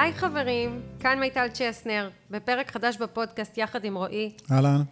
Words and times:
היי 0.00 0.12
חברים, 0.12 0.82
כאן 1.00 1.20
מיטל 1.20 1.48
צ'סנר, 1.48 2.10
בפרק 2.30 2.70
חדש 2.70 2.96
בפודקאסט 2.96 3.58
יחד 3.58 3.84
עם 3.84 3.96
רועי. 3.96 4.32
אהלן. 4.52 4.82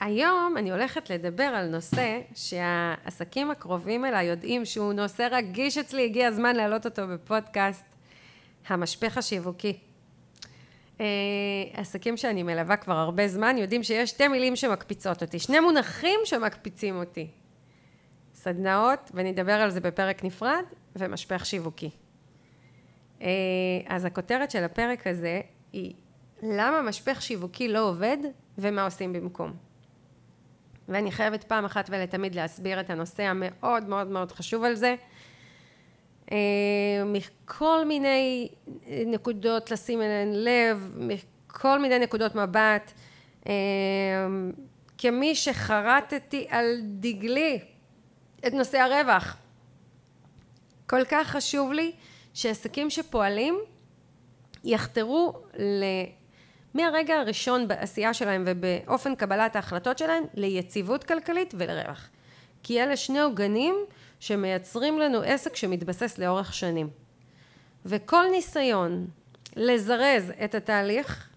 היום 0.00 0.54
אני 0.58 0.70
הולכת 0.70 1.10
לדבר 1.10 1.44
על 1.44 1.68
נושא 1.68 2.20
שהעסקים 2.34 3.50
הקרובים 3.50 4.04
אליי 4.04 4.26
יודעים 4.26 4.64
שהוא 4.64 4.92
נושא 4.92 5.28
רגיש 5.30 5.78
אצלי, 5.78 6.04
הגיע 6.04 6.28
הזמן 6.28 6.56
להעלות 6.56 6.86
אותו 6.86 7.02
בפודקאסט, 7.08 7.84
המשפך 8.68 9.18
השיווקי. 9.18 9.78
אה, 11.00 11.06
עסקים 11.72 12.16
שאני 12.16 12.42
מלווה 12.42 12.76
כבר 12.76 12.96
הרבה 12.96 13.28
זמן 13.28 13.58
יודעים 13.58 13.82
שיש 13.82 14.10
שתי 14.10 14.28
מילים 14.28 14.56
שמקפיצות 14.56 15.22
אותי, 15.22 15.38
שני 15.38 15.60
מונחים 15.60 16.20
שמקפיצים 16.24 16.96
אותי. 16.96 17.26
סדנאות, 18.34 19.10
ונדבר 19.14 19.52
על 19.52 19.70
זה 19.70 19.80
בפרק 19.80 20.24
נפרד, 20.24 20.64
ומשפך 20.96 21.46
שיווקי. 21.46 21.90
אה, 23.22 23.28
אז 23.86 24.04
הכותרת 24.04 24.50
של 24.50 24.64
הפרק 24.64 25.06
הזה 25.06 25.40
היא 25.72 25.94
למה 26.42 26.82
משפך 26.82 27.22
שיווקי 27.22 27.68
לא 27.68 27.88
עובד 27.88 28.18
ומה 28.58 28.84
עושים 28.84 29.12
במקום. 29.12 29.52
ואני 30.88 31.12
חייבת 31.12 31.44
פעם 31.44 31.64
אחת 31.64 31.90
ולתמיד 31.90 32.34
להסביר 32.34 32.80
את 32.80 32.90
הנושא 32.90 33.22
המאוד 33.22 33.84
מאוד 33.88 34.06
מאוד 34.06 34.32
חשוב 34.32 34.64
על 34.64 34.74
זה. 34.74 34.94
אה, 36.32 36.36
מכל 37.06 37.84
מיני 37.86 38.48
נקודות 39.06 39.70
לשים 39.70 40.02
אליהן 40.02 40.32
לב, 40.32 40.92
מכל 40.96 41.78
מיני 41.78 41.98
נקודות 41.98 42.34
מבט. 42.34 42.92
אה, 43.48 43.52
כמי 44.98 45.34
שחרטתי 45.34 46.46
על 46.50 46.80
דגלי 46.82 47.60
את 48.46 48.52
נושא 48.52 48.78
הרווח. 48.78 49.36
כל 50.86 51.04
כך 51.04 51.28
חשוב 51.28 51.72
לי 51.72 51.92
שעסקים 52.36 52.90
שפועלים 52.90 53.58
יחתרו 54.64 55.32
ל... 55.58 55.84
מהרגע 56.74 57.14
הראשון 57.14 57.68
בעשייה 57.68 58.14
שלהם 58.14 58.44
ובאופן 58.46 59.14
קבלת 59.14 59.56
ההחלטות 59.56 59.98
שלהם 59.98 60.24
ליציבות 60.34 61.04
כלכלית 61.04 61.54
ולרווח. 61.58 62.08
כי 62.62 62.82
אלה 62.82 62.96
שני 62.96 63.20
עוגנים 63.20 63.74
שמייצרים 64.20 64.98
לנו 64.98 65.20
עסק 65.20 65.56
שמתבסס 65.56 66.18
לאורך 66.18 66.54
שנים. 66.54 66.88
וכל 67.86 68.24
ניסיון 68.32 69.06
לזרז 69.56 70.32
את 70.44 70.54
התהליך 70.54 71.28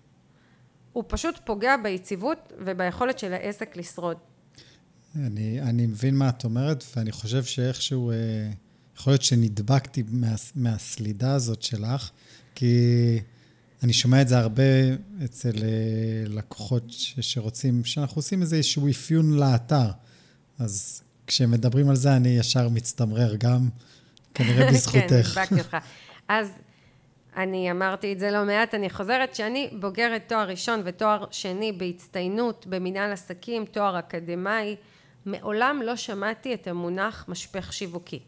הוא 0.93 1.03
פשוט 1.07 1.39
פוגע 1.45 1.77
ביציבות 1.77 2.53
וביכולת 2.57 3.19
של 3.19 3.33
העסק 3.33 3.77
לשרוד. 3.77 4.17
אני, 5.15 5.61
אני 5.61 5.85
מבין 5.85 6.15
מה 6.15 6.29
את 6.29 6.43
אומרת, 6.43 6.83
ואני 6.95 7.11
חושב 7.11 7.43
שאיכשהו, 7.43 8.11
אה, 8.11 8.15
יכול 8.99 9.13
להיות 9.13 9.21
שנדבקתי 9.21 10.03
מה, 10.11 10.27
מהסלידה 10.55 11.33
הזאת 11.33 11.61
שלך, 11.61 12.09
כי 12.55 12.75
אני 13.83 13.93
שומע 13.93 14.21
את 14.21 14.27
זה 14.27 14.37
הרבה 14.37 14.63
אצל 15.25 15.51
אה, 15.63 16.23
לקוחות 16.27 16.83
ש, 16.89 17.15
שרוצים, 17.19 17.85
שאנחנו 17.85 18.19
עושים 18.19 18.41
איזשהו 18.41 18.89
אפיון 18.89 19.37
לאתר. 19.37 19.91
אז 20.59 21.01
כשמדברים 21.27 21.89
על 21.89 21.95
זה, 21.95 22.15
אני 22.15 22.29
ישר 22.29 22.69
מצטמרר 22.69 23.35
גם, 23.35 23.69
כנראה 24.33 24.67
בזכותך. 24.71 24.99
כן, 25.05 25.41
נדבקתי 25.41 25.59
אותך. 25.59 25.77
אז 26.27 26.49
אני 27.35 27.71
אמרתי 27.71 28.13
את 28.13 28.19
זה 28.19 28.31
לא 28.31 28.45
מעט, 28.45 28.75
אני 28.75 28.89
חוזרת 28.89 29.35
שאני 29.35 29.69
בוגרת 29.79 30.23
תואר 30.27 30.49
ראשון 30.49 30.81
ותואר 30.85 31.25
שני 31.31 31.71
בהצטיינות 31.71 32.67
במנהל 32.69 33.11
עסקים, 33.11 33.65
תואר 33.65 33.99
אקדמאי. 33.99 34.75
מעולם 35.25 35.81
לא 35.85 35.95
שמעתי 35.95 36.53
את 36.53 36.67
המונח 36.67 37.25
משפך 37.27 37.73
שיווקי. 37.73 38.19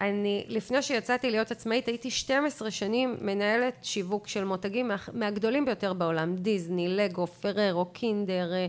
אני, 0.00 0.44
לפני 0.48 0.82
שיצאתי 0.82 1.30
להיות 1.30 1.50
עצמאית, 1.50 1.86
הייתי 1.86 2.10
12 2.10 2.70
שנים 2.70 3.16
מנהלת 3.20 3.74
שיווק 3.82 4.28
של 4.28 4.44
מותגים 4.44 4.88
מה, 4.88 4.96
מהגדולים 5.12 5.64
ביותר 5.64 5.92
בעולם, 5.92 6.36
דיסני, 6.36 6.88
לגו, 6.88 7.26
פררו, 7.26 7.86
קינדר, 7.86 8.52
אה, 8.52 8.66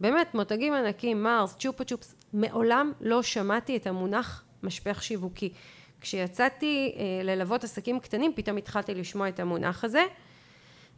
באמת 0.00 0.34
מותגים 0.34 0.74
ענקים, 0.74 1.22
מרס, 1.22 1.56
צ'ופה 1.58 1.84
צ'ופס, 1.84 2.14
מעולם 2.32 2.92
לא 3.00 3.22
שמעתי 3.22 3.76
את 3.76 3.86
המונח 3.86 4.44
משפך 4.62 5.02
שיווקי. 5.02 5.52
כשיצאתי 6.00 6.94
אה, 6.96 7.24
ללוות 7.24 7.64
עסקים 7.64 8.00
קטנים, 8.00 8.32
פתאום 8.34 8.56
התחלתי 8.56 8.94
לשמוע 8.94 9.28
את 9.28 9.40
המונח 9.40 9.84
הזה, 9.84 10.02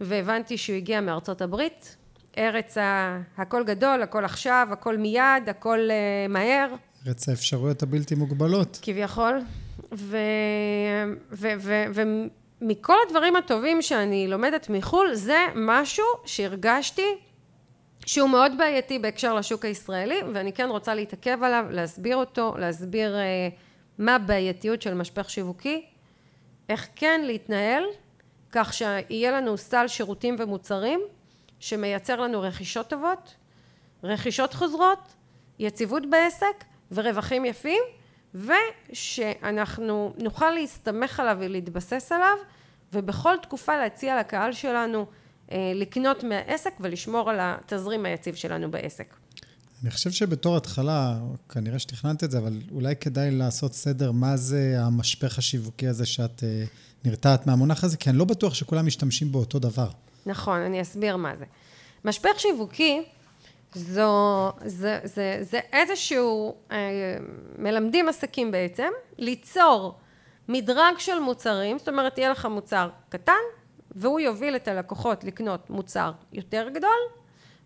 והבנתי 0.01 0.59
שהוא 0.59 0.77
הגיע 0.77 1.01
מארצות 1.01 1.43
הברית, 1.43 1.97
ארץ 2.39 2.79
ה... 2.79 3.21
הכל 3.37 3.65
גדול, 3.65 4.03
הכל 4.03 4.25
עכשיו, 4.25 4.69
הכל 4.71 4.97
מיד, 4.97 5.49
הכל 5.49 5.79
uh, 5.79 6.33
מהר. 6.33 6.75
ארץ 7.07 7.29
האפשרויות 7.29 7.83
הבלתי 7.83 8.15
מוגבלות. 8.15 8.79
כביכול. 8.83 9.41
ו... 9.95 10.17
ו... 11.33 11.49
ו... 11.59 11.85
ומכל 12.61 12.97
הדברים 13.07 13.37
הטובים 13.37 13.83
שאני 13.83 14.29
לומדת 14.29 14.67
מחו"ל, 14.71 15.15
זה 15.15 15.39
משהו 15.55 16.05
שהרגשתי 16.25 17.07
שהוא 18.07 18.29
מאוד 18.29 18.53
בעייתי 18.59 18.99
בהקשר 18.99 19.35
לשוק 19.35 19.65
הישראלי, 19.65 20.19
ואני 20.35 20.53
כן 20.53 20.69
רוצה 20.69 20.95
להתעכב 20.95 21.43
עליו, 21.43 21.65
להסביר 21.71 22.17
אותו, 22.17 22.55
להסביר 22.59 23.17
uh, 23.17 23.55
מה 23.99 24.15
הבעייתיות 24.15 24.83
של 24.83 24.95
משפך 24.95 25.31
שיווקי, 25.31 25.87
איך 26.69 26.89
כן 26.97 27.21
להתנהל, 27.25 27.85
כך 28.53 28.73
שיהיה 28.73 29.31
לנו 29.31 29.57
סל 29.57 29.89
שירותים 29.89 30.37
ומוצרים 30.39 31.01
שמייצר 31.61 32.21
לנו 32.21 32.41
רכישות 32.41 32.89
טובות, 32.89 33.35
רכישות 34.05 34.55
חוזרות, 34.55 35.15
יציבות 35.59 36.11
בעסק 36.11 36.65
ורווחים 36.93 37.45
יפים, 37.45 37.83
ושאנחנו 38.35 40.15
נוכל 40.19 40.51
להסתמך 40.51 41.21
עליו 41.21 41.37
ולהתבסס 41.41 42.13
עליו, 42.13 42.37
ובכל 42.93 43.35
תקופה 43.43 43.79
להציע 43.79 44.21
לקהל 44.21 44.53
שלנו 44.53 45.07
אה, 45.53 45.73
לקנות 45.75 46.25
מהעסק 46.25 46.73
ולשמור 46.81 47.31
על 47.31 47.37
התזרים 47.41 48.07
היציב 48.07 48.35
שלנו 48.35 48.71
בעסק. 48.71 49.15
אני 49.83 49.91
חושב 49.91 50.11
שבתור 50.11 50.57
התחלה, 50.57 51.19
כנראה 51.49 51.79
שתכננת 51.79 52.25
את 52.25 52.31
זה, 52.31 52.39
אבל 52.39 52.61
אולי 52.73 52.97
כדאי 52.97 53.31
לעשות 53.31 53.75
סדר 53.75 54.13
מה 54.13 54.37
זה 54.37 54.77
המשפך 54.79 55.39
השיווקי 55.39 55.87
הזה 55.89 56.07
שאת 56.07 56.45
אה, 56.45 56.65
נרתעת 57.05 57.47
מהמונח 57.47 57.85
הזה, 57.85 57.97
כי 57.97 58.11
אני 58.11 58.19
לא 58.19 58.25
בטוח 58.25 58.55
שכולם 58.55 58.87
משתמשים 58.87 59.33
באותו 59.33 59.59
דבר. 59.59 59.89
נכון, 60.27 60.61
אני 60.61 60.83
אסביר 60.83 61.17
מה 61.17 61.37
זה. 61.37 61.45
משפך 62.05 62.31
שיווקי 62.39 63.03
זו, 63.75 64.53
זה, 64.65 64.99
זה, 65.05 65.39
זה 65.41 65.61
איזשהו, 65.73 66.55
אה, 66.73 66.77
מלמדים 67.59 68.09
עסקים 68.09 68.51
בעצם, 68.51 68.89
ליצור 69.19 69.95
מדרג 70.49 70.99
של 70.99 71.19
מוצרים, 71.19 71.79
זאת 71.79 71.89
אומרת 71.89 72.19
יהיה 72.19 72.31
לך 72.31 72.47
מוצר 72.47 72.89
קטן, 73.09 73.33
והוא 73.91 74.21
יוביל 74.21 74.57
את 74.57 74.69
הלקוחות 74.69 75.25
לקנות 75.25 75.71
מוצר 75.71 76.13
יותר 76.33 76.69
גדול, 76.69 77.01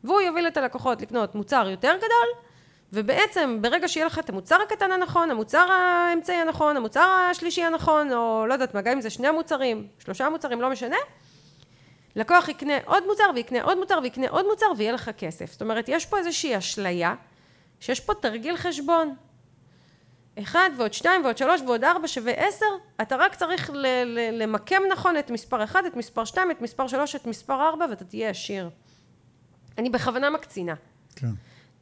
והוא 0.04 0.20
יוביל 0.20 0.46
את 0.46 0.56
הלקוחות 0.56 1.02
לקנות 1.02 1.34
מוצר 1.34 1.68
יותר 1.68 1.96
גדול, 1.96 2.44
ובעצם 2.92 3.58
ברגע 3.60 3.88
שיהיה 3.88 4.06
לך 4.06 4.18
את 4.18 4.30
המוצר 4.30 4.56
הקטן 4.62 4.92
הנכון, 4.92 5.30
המוצר 5.30 5.66
האמצעי 5.70 6.36
הנכון, 6.36 6.76
המוצר 6.76 7.26
השלישי 7.30 7.62
הנכון, 7.62 8.12
או 8.12 8.44
לא 8.48 8.52
יודעת 8.52 8.74
מה, 8.74 8.82
גם 8.82 8.92
אם 8.92 9.00
זה 9.00 9.10
שני 9.10 9.30
מוצרים, 9.30 9.86
שלושה 9.98 10.28
מוצרים, 10.28 10.60
לא 10.60 10.70
משנה, 10.70 10.96
לקוח 12.16 12.48
יקנה 12.48 12.74
עוד 12.84 13.06
מוצר 13.06 13.30
ויקנה 13.34 13.62
עוד 13.62 13.78
מוצר 13.78 13.98
ויקנה 14.02 14.28
עוד 14.28 14.46
מוצר 14.50 14.66
ויהיה 14.76 14.92
לך 14.92 15.10
כסף. 15.18 15.52
זאת 15.52 15.62
אומרת, 15.62 15.88
יש 15.88 16.06
פה 16.06 16.18
איזושהי 16.18 16.58
אשליה 16.58 17.14
שיש 17.80 18.00
פה 18.00 18.14
תרגיל 18.14 18.56
חשבון. 18.56 19.14
אחד 20.38 20.70
ועוד 20.76 20.92
שתיים 20.92 21.24
ועוד 21.24 21.38
שלוש 21.38 21.60
ועוד 21.60 21.84
ארבע 21.84 22.08
שווה 22.08 22.32
עשר, 22.32 22.66
אתה 23.02 23.16
רק 23.16 23.34
צריך 23.34 23.70
ל- 23.70 23.86
ל- 24.04 24.42
למקם 24.42 24.82
נכון 24.92 25.18
את 25.18 25.30
מספר 25.30 25.64
אחד, 25.64 25.84
את 25.84 25.96
מספר 25.96 26.24
שתיים, 26.24 26.50
את 26.50 26.60
מספר 26.60 26.86
שלוש, 26.86 27.16
את 27.16 27.26
מספר 27.26 27.68
ארבע 27.68 27.86
ואתה 27.90 28.04
תהיה 28.04 28.30
עשיר. 28.30 28.70
אני 29.78 29.90
בכוונה 29.90 30.30
מקצינה. 30.30 30.74
כן. 31.16 31.26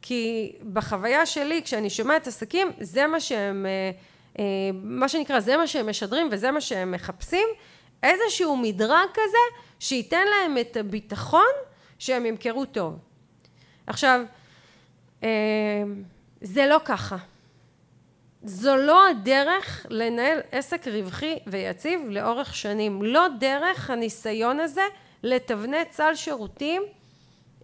כי 0.03 0.53
בחוויה 0.73 1.27
שלי, 1.27 1.63
כשאני 1.63 1.91
שומעת 1.91 2.27
עסקים, 2.27 2.69
זה 2.81 3.07
מה 3.07 3.21
שהם, 3.21 3.67
אה, 3.67 3.91
אה, 4.39 4.45
מה 4.75 5.09
שנקרא, 5.09 5.41
זה 5.41 5.57
מה 5.57 5.67
שהם 5.67 5.89
משדרים 5.89 6.29
וזה 6.31 6.51
מה 6.51 6.61
שהם 6.61 6.93
מחפשים, 6.93 7.49
איזשהו 8.03 8.57
מדרג 8.57 9.09
כזה 9.15 9.63
שייתן 9.81 10.27
להם 10.27 10.59
את 10.59 10.77
הביטחון 10.77 11.53
שהם 11.99 12.27
ימכרו 12.27 12.65
טוב. 12.65 12.99
עכשיו, 13.87 14.21
אה, 15.23 15.29
זה 16.41 16.67
לא 16.67 16.81
ככה. 16.85 17.17
זו 18.45 18.77
לא 18.77 19.09
הדרך 19.09 19.87
לנהל 19.91 20.39
עסק 20.53 20.89
רווחי 20.89 21.39
ויציב 21.47 22.01
לאורך 22.09 22.55
שנים. 22.55 23.03
לא 23.03 23.27
דרך 23.41 23.91
הניסיון 23.91 24.61
הזה 24.61 24.83
לתבנת 25.23 25.93
סל 25.93 26.15
שירותים 26.15 26.83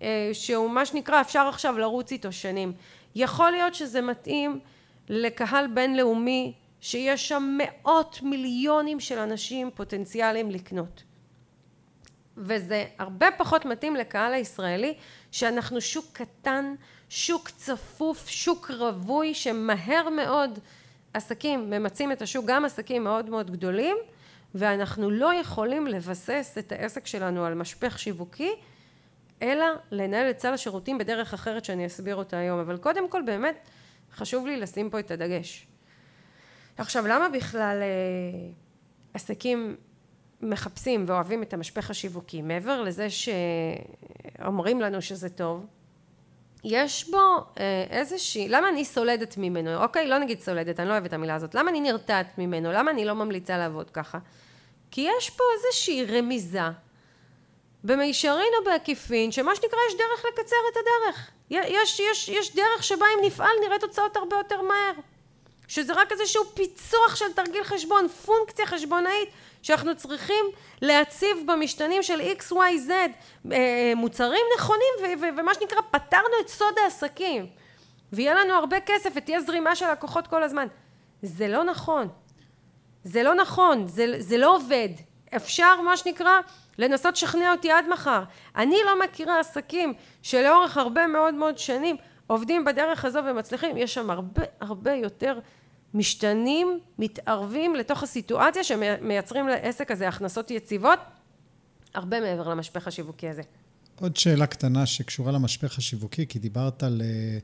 אה, 0.03 0.31
שהוא 0.33 0.71
מה 0.71 0.87
שנקרא 0.87 1.21
אפשר 1.21 1.49
עכשיו 1.49 1.79
לרוץ 1.79 2.13
איתו 2.13 2.33
שנים. 2.33 2.73
יכול 3.15 3.51
להיות 3.51 3.75
שזה 3.75 4.01
מתאים 4.01 4.61
לקהל 5.09 5.67
בינלאומי 5.67 6.53
שיש 6.81 7.29
שם 7.29 7.59
מאות 7.59 8.23
מיליונים 8.23 9.01
של 9.01 9.19
אנשים 9.19 9.71
פוטנציאליים 9.75 10.51
לקנות. 10.51 11.03
וזה 12.37 12.85
הרבה 12.99 13.27
פחות 13.37 13.65
מתאים 13.65 13.97
לקהל 13.97 14.33
הישראלי 14.33 14.95
שאנחנו 15.33 15.81
שוק 15.81 16.05
קטן, 16.13 16.75
שוק 17.09 17.49
צפוף, 17.49 18.29
שוק 18.29 18.71
רווי 18.71 19.35
שמהר 19.35 20.09
מאוד 20.09 20.59
עסקים 21.15 21.71
ממצים 21.71 22.13
את 22.13 22.23
השוק, 22.23 22.45
גם 22.49 22.65
עסקים 22.65 23.05
מאוד 23.05 23.31
מאוד 23.31 23.51
גדולים 23.51 23.97
ואנחנו 24.55 25.11
לא 25.11 25.35
יכולים 25.35 25.87
לבסס 25.87 26.55
את 26.59 26.73
העסק 26.73 27.07
שלנו 27.07 27.45
על 27.45 27.55
משפך 27.55 27.99
שיווקי, 27.99 28.53
אלא 29.43 29.67
לנהל 29.91 30.31
את 30.31 30.41
סל 30.41 30.53
השירותים 30.53 30.99
בדרך 30.99 31.35
אחרת 31.35 31.65
שאני 31.65 31.87
אסביר 31.87 32.17
אותה 32.17 32.39
היום. 32.39 32.59
אבל 32.59 32.77
קודם 32.77 33.09
כל 33.09 33.23
באמת 33.23 33.69
חשוב 34.15 34.47
לי 34.47 34.57
לשים 34.57 34.91
פה 34.91 34.99
את 34.99 35.11
הדגש. 35.11 35.67
עכשיו, 36.79 37.07
למה 37.07 37.29
בכלל 37.29 37.79
אה, 37.83 38.49
עסקים 39.15 39.77
מחפשים 40.41 41.05
ואוהבים 41.09 41.43
את 41.43 41.53
המשפך 41.55 41.91
השיווקי? 41.91 42.43
מעבר 42.43 42.83
לזה 42.83 43.07
שאומרים 43.11 44.81
לנו 44.81 45.03
שזה 45.03 45.29
טוב, 45.29 45.67
יש 46.65 47.11
בו 47.11 47.19
אה, 47.61 47.85
איזושהי, 47.91 48.49
למה 48.49 48.69
אני 48.69 48.85
סולדת 48.85 49.37
ממנו? 49.37 49.83
אוקיי, 49.83 50.07
לא 50.07 50.19
נגיד 50.19 50.41
סולדת, 50.41 50.81
אני 50.81 50.89
לא 50.89 50.93
אוהבת 50.93 51.07
את 51.07 51.13
המילה 51.13 51.35
הזאת. 51.35 51.55
למה 51.55 51.71
אני 51.71 51.81
נרתעת 51.81 52.39
ממנו? 52.39 52.73
למה 52.73 52.91
אני 52.91 53.05
לא 53.05 53.15
ממליצה 53.15 53.59
לעבוד 53.59 53.91
ככה? 53.91 54.19
כי 54.91 55.07
יש 55.19 55.31
פה 55.31 55.45
איזושהי 55.57 56.05
רמיזה, 56.05 56.61
במישרין 57.85 58.53
או 58.59 58.65
בעקיפין, 58.65 59.33
שמה 59.33 59.55
שנקרא 59.55 59.79
יש 59.89 59.95
דרך 59.95 60.25
לקצר 60.33 60.57
את 60.73 60.77
הדרך. 60.77 61.31
יש, 61.51 62.01
יש, 62.01 62.29
יש 62.29 62.55
דרך 62.55 62.85
שבה 62.85 63.07
אם 63.15 63.25
נפעל 63.27 63.57
נראה 63.67 63.79
תוצאות 63.79 64.17
הרבה 64.17 64.37
יותר 64.37 64.63
מהר. 64.63 64.93
שזה 65.69 65.93
רק 65.93 66.13
איזשהו 66.13 66.45
פיצוח 66.55 67.17
של 67.17 67.33
תרגיל 67.33 67.65
חשבון, 67.65 68.09
פונקציה 68.09 68.67
חשבונאית 68.67 69.29
שאנחנו 69.63 69.97
צריכים 69.97 70.45
להציב 70.83 71.37
במשתנים 71.47 72.03
של 72.03 72.21
XYZ 72.21 72.91
אה, 73.53 73.93
מוצרים 73.97 74.43
נכונים 74.59 75.21
ומה 75.39 75.55
שנקרא 75.55 75.81
פתרנו 75.91 76.35
את 76.41 76.49
סוד 76.49 76.75
העסקים 76.85 77.47
ויהיה 78.13 78.35
לנו 78.35 78.53
הרבה 78.53 78.81
כסף 78.81 79.11
ותהיה 79.15 79.41
זרימה 79.41 79.77
של 79.77 79.91
לקוחות 79.91 80.27
כל 80.27 80.43
הזמן. 80.43 80.67
זה 81.23 81.49
לא 81.49 81.65
נכון. 81.65 82.09
זה 83.05 83.23
לא 83.23 83.35
נכון, 83.35 83.87
זה, 83.87 84.15
זה 84.19 84.39
לא 84.39 84.57
עובד. 84.57 84.89
אפשר 85.37 85.81
מה 85.81 85.97
שנקרא 85.97 86.39
לנסות 86.79 87.15
לשכנע 87.15 87.53
אותי 87.53 87.71
עד 87.71 87.89
מחר. 87.89 88.23
אני 88.57 88.77
לא 88.87 89.01
מכירה 89.01 89.41
עסקים 89.41 89.95
שלאורך 90.23 90.77
הרבה 90.77 91.07
מאוד 91.07 91.35
מאוד 91.35 91.59
שנים 91.59 91.97
עובדים 92.27 92.65
בדרך 92.65 93.05
הזו 93.05 93.21
ומצליחים, 93.25 93.77
יש 93.77 93.95
שם 93.95 94.11
הרבה 94.11 94.43
הרבה 94.61 94.93
יותר 94.93 95.39
משתנים, 95.99 96.79
מתערבים 96.99 97.75
לתוך 97.75 98.03
הסיטואציה 98.03 98.65
שמייצרים 98.65 99.49
לעסק 99.49 99.91
הזה 99.91 100.09
הכנסות 100.09 100.51
יציבות, 100.51 100.99
הרבה 101.95 102.21
מעבר 102.21 102.49
למשפך 102.49 102.89
השיווקי 102.89 103.29
הזה. 103.29 103.43
עוד 104.01 104.17
שאלה 104.17 104.47
קטנה 104.47 104.87
שקשורה 104.87 105.33
למשפך 105.33 105.79
השיווקי, 105.79 106.27
כי 106.27 106.39
דיברת 106.39 106.83
על... 106.83 107.03
אה, 107.05 107.39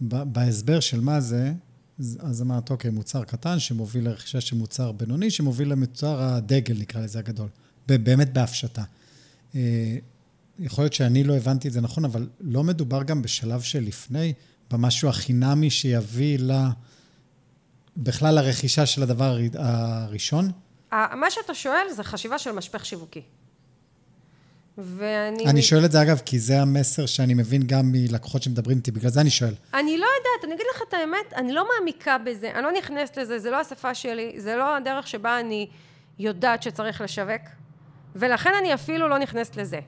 בהסבר 0.00 0.80
של 0.80 1.00
מה 1.00 1.20
זה, 1.20 1.52
אז 1.98 2.42
אמרת, 2.42 2.70
אוקיי, 2.70 2.90
מוצר 2.90 3.24
קטן 3.24 3.58
שמוביל 3.58 4.04
לרכישה 4.04 4.40
של 4.40 4.56
מוצר 4.56 4.92
בינוני, 4.92 5.30
שמוביל 5.30 5.72
למוצר 5.72 6.22
הדגל, 6.22 6.74
נקרא 6.78 7.00
לזה, 7.00 7.18
הגדול. 7.18 7.48
באמת 7.86 8.32
בהפשטה. 8.32 8.82
אה, 9.54 9.96
יכול 10.58 10.84
להיות 10.84 10.92
שאני 10.92 11.24
לא 11.24 11.36
הבנתי 11.36 11.68
את 11.68 11.72
זה 11.72 11.80
נכון, 11.80 12.04
אבל 12.04 12.28
לא 12.40 12.64
מדובר 12.64 13.02
גם 13.02 13.22
בשלב 13.22 13.60
שלפני, 13.60 14.32
במשהו 14.70 15.08
החינמי 15.08 15.70
שיביא 15.70 16.38
ל... 16.38 16.42
לה... 16.42 16.70
בכלל 18.00 18.38
הרכישה 18.38 18.86
של 18.86 19.02
הדבר 19.02 19.36
הראשון? 19.54 20.50
מה 20.92 21.30
שאתה 21.30 21.54
שואל 21.54 21.86
זה 21.90 22.04
חשיבה 22.04 22.38
של 22.38 22.52
משפך 22.52 22.84
שיווקי. 22.84 23.22
ואני... 24.78 25.46
אני 25.46 25.62
שואל 25.62 25.84
את 25.84 25.92
זה 25.92 26.02
אגב, 26.02 26.20
כי 26.24 26.38
זה 26.38 26.62
המסר 26.62 27.06
שאני 27.06 27.34
מבין 27.34 27.62
גם 27.66 27.92
מלקוחות 27.92 28.42
שמדברים 28.42 28.76
איתי, 28.76 28.90
בגלל 28.90 29.10
זה 29.10 29.20
אני 29.20 29.30
שואל. 29.30 29.54
אני 29.74 29.98
לא 29.98 30.06
יודעת, 30.06 30.44
אני 30.44 30.54
אגיד 30.54 30.66
לך 30.74 30.82
את 30.88 30.94
האמת, 30.94 31.32
אני 31.36 31.52
לא 31.52 31.66
מעמיקה 31.74 32.18
בזה, 32.18 32.50
אני 32.54 32.62
לא 32.62 32.72
נכנסת 32.72 33.16
לזה, 33.16 33.38
זה 33.38 33.50
לא 33.50 33.60
השפה 33.60 33.94
שלי, 33.94 34.32
זה 34.36 34.56
לא 34.56 34.76
הדרך 34.76 35.06
שבה 35.06 35.40
אני 35.40 35.68
יודעת 36.18 36.62
שצריך 36.62 37.00
לשווק, 37.00 37.42
ולכן 38.16 38.50
אני 38.60 38.74
אפילו 38.74 39.08
לא 39.08 39.18
נכנסת 39.18 39.56
לזה. 39.56 39.80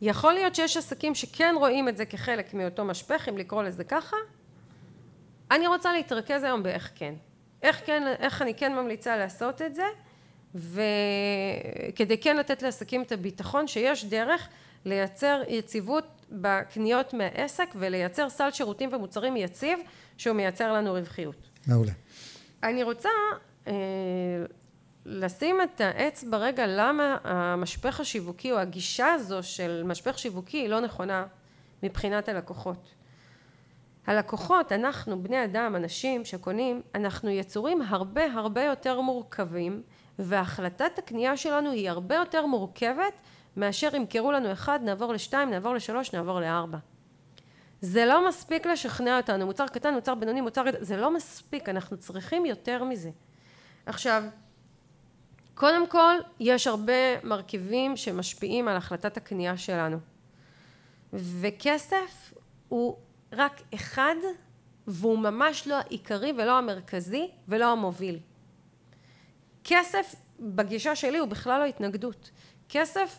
יכול 0.00 0.32
להיות 0.32 0.54
שיש 0.54 0.76
עסקים 0.76 1.14
שכן 1.14 1.54
רואים 1.58 1.88
את 1.88 1.96
זה 1.96 2.04
כחלק 2.04 2.54
מאותו 2.54 2.84
משפך, 2.84 3.28
אם 3.28 3.38
לקרוא 3.38 3.62
לזה 3.62 3.84
ככה. 3.84 4.16
אני 5.50 5.66
רוצה 5.66 5.92
להתרכז 5.92 6.42
היום 6.42 6.62
באיך 6.62 6.90
כן. 6.94 7.14
איך, 7.62 7.86
כן, 7.86 8.02
איך 8.18 8.42
אני 8.42 8.54
כן 8.54 8.74
ממליצה 8.74 9.16
לעשות 9.16 9.62
את 9.62 9.74
זה, 9.74 9.86
וכדי 10.54 12.18
כן 12.20 12.36
לתת 12.36 12.62
לעסקים 12.62 13.02
את 13.02 13.12
הביטחון 13.12 13.66
שיש 13.66 14.04
דרך 14.04 14.48
לייצר 14.84 15.42
יציבות 15.48 16.04
בקניות 16.30 17.14
מהעסק 17.14 17.68
ולייצר 17.74 18.28
סל 18.28 18.50
שירותים 18.50 18.92
ומוצרים 18.92 19.36
יציב 19.36 19.78
שהוא 20.16 20.36
מייצר 20.36 20.72
לנו 20.72 20.92
רווחיות. 20.92 21.48
מעולה. 21.66 21.92
אני 22.62 22.82
רוצה 22.82 23.08
אה, 23.66 23.72
לשים 25.06 25.56
את 25.62 25.80
האצבע 25.80 26.38
רגע 26.38 26.66
למה 26.66 27.16
המשפך 27.24 28.00
השיווקי 28.00 28.52
או 28.52 28.58
הגישה 28.58 29.12
הזו 29.12 29.42
של 29.42 29.82
משפך 29.84 30.18
שיווקי 30.18 30.56
היא 30.56 30.68
לא 30.68 30.80
נכונה 30.80 31.26
מבחינת 31.82 32.28
הלקוחות. 32.28 32.88
הלקוחות, 34.06 34.72
אנחנו 34.72 35.22
בני 35.22 35.44
אדם, 35.44 35.76
אנשים 35.76 36.24
שקונים, 36.24 36.82
אנחנו 36.94 37.30
יצורים 37.30 37.82
הרבה 37.82 38.24
הרבה 38.32 38.62
יותר 38.64 39.00
מורכבים 39.00 39.82
והחלטת 40.18 40.98
הקנייה 40.98 41.36
שלנו 41.36 41.70
היא 41.70 41.90
הרבה 41.90 42.14
יותר 42.14 42.46
מורכבת 42.46 43.12
מאשר 43.56 43.96
ימכרו 43.96 44.32
לנו 44.32 44.52
אחד, 44.52 44.80
נעבור 44.82 45.12
לשתיים, 45.12 45.50
נעבור 45.50 45.74
לשלוש, 45.74 46.12
נעבור 46.12 46.40
לארבע. 46.40 46.78
זה 47.80 48.04
לא 48.06 48.28
מספיק 48.28 48.66
לשכנע 48.66 49.16
אותנו, 49.16 49.46
מוצר 49.46 49.66
קטן, 49.66 49.94
מוצר 49.94 50.14
בינוני, 50.14 50.40
מוצר... 50.40 50.64
זה 50.80 50.96
לא 50.96 51.14
מספיק, 51.14 51.68
אנחנו 51.68 51.96
צריכים 51.96 52.46
יותר 52.46 52.84
מזה. 52.84 53.10
עכשיו, 53.86 54.22
קודם 55.54 55.86
כל, 55.86 56.14
יש 56.40 56.66
הרבה 56.66 56.92
מרכיבים 57.24 57.96
שמשפיעים 57.96 58.68
על 58.68 58.76
החלטת 58.76 59.16
הקנייה 59.16 59.56
שלנו. 59.56 59.98
וכסף 61.12 62.34
הוא 62.68 62.96
רק 63.36 63.62
אחד 63.74 64.14
והוא 64.86 65.18
ממש 65.18 65.66
לא 65.66 65.74
העיקרי 65.74 66.32
ולא 66.36 66.58
המרכזי 66.58 67.28
ולא 67.48 67.72
המוביל. 67.72 68.18
כסף 69.64 70.14
בגישה 70.40 70.96
שלי 70.96 71.18
הוא 71.18 71.28
בכלל 71.28 71.60
לא 71.60 71.64
התנגדות. 71.64 72.30
כסף 72.68 73.18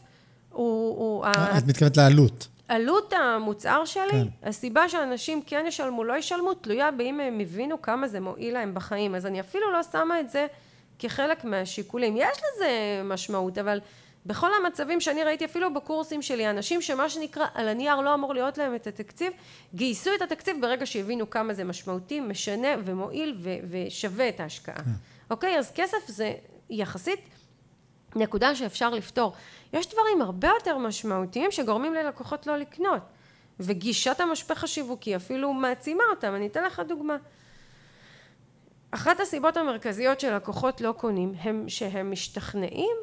הוא... 0.50 0.98
הוא 0.98 1.25
את 1.58 1.64
מתכוונת 1.68 1.98
לעלות. 1.98 2.48
עלות 2.68 3.14
המוצר 3.14 3.86
שלי, 3.86 4.12
כן. 4.12 4.28
הסיבה 4.44 4.90
שאנשים 4.90 5.42
כן 5.45 5.66
ישלמו, 5.68 6.04
לא 6.04 6.18
ישלמו, 6.18 6.54
תלויה 6.54 6.92
באם 6.92 7.19
הם 7.19 7.40
הבינו 7.40 7.81
כמה 7.81 8.07
זה 8.07 8.19
מועיל 8.19 8.54
להם 8.54 8.74
בחיים. 8.74 9.16
אז 9.16 9.26
אני 9.26 9.40
אפילו 9.40 9.71
לא 9.71 9.83
שמה 9.83 10.19
את 10.19 10.30
זה 10.30 10.47
כחלק 11.00 11.44
מהשיקולים. 11.44 12.18
יש 12.18 12.38
לזה 12.38 13.02
משמעות, 13.04 13.57
אבל 13.57 13.80
בכל 14.26 14.50
המצבים 14.54 15.02
שאני 15.02 15.24
ראיתי 15.24 15.45
אפילו 15.45 15.74
בקורסים 15.74 16.21
שלי 16.21 16.50
אנשים 16.50 16.81
שמה 16.81 17.09
שנקרא 17.09 17.45
על 17.54 17.68
הנייר 17.68 18.02
לא 18.02 18.14
אמור 18.14 18.33
להיות 18.33 18.57
להם 18.57 18.76
את 18.76 18.88
התקציב 18.88 19.33
גייסו 19.76 20.09
את 20.16 20.21
התקציב 20.21 20.57
ברגע 20.62 20.86
שהבינו 20.86 21.30
כמה 21.30 21.54
זה 21.54 21.64
משמעותי 21.64 22.19
משנה 22.19 22.68
ומועיל 22.83 23.36
ו- 23.38 23.57
ושווה 23.69 24.30
את 24.30 24.40
ההשקעה. 24.40 24.76
כן. 24.76 24.92
אוקיי 25.31 25.57
אז 25.59 25.71
כסף 25.76 26.07
זה 26.07 26.33
יחסית 26.69 27.19
נקודה 28.16 28.56
שאפשר 28.56 28.90
לפתור. 28.90 29.33
יש 29.74 29.88
דברים 29.88 30.21
הרבה 30.21 30.47
יותר 30.47 30.78
משמעותיים 30.78 31.52
שגורמים 31.52 31.94
ללקוחות 31.94 32.47
לא 32.47 32.57
לקנות. 32.57 33.02
וגישת 33.59 34.19
המשפך 34.19 34.64
השיווקי 34.64 35.16
אפילו 35.16 35.54
מעצימה 35.54 36.04
אותם. 36.09 36.36
אני 36.36 36.47
אתן 36.47 36.64
לך 36.64 36.81
דוגמה. 36.88 37.18
אחת 38.92 39.19
הסיבות 39.19 39.57
המרכזיות 39.57 40.19
שלקוחות 40.19 40.81
לא 40.81 40.92
קונים 40.92 41.33
הם 41.40 41.64
שהם 41.68 42.12
משתכנעים 42.12 42.97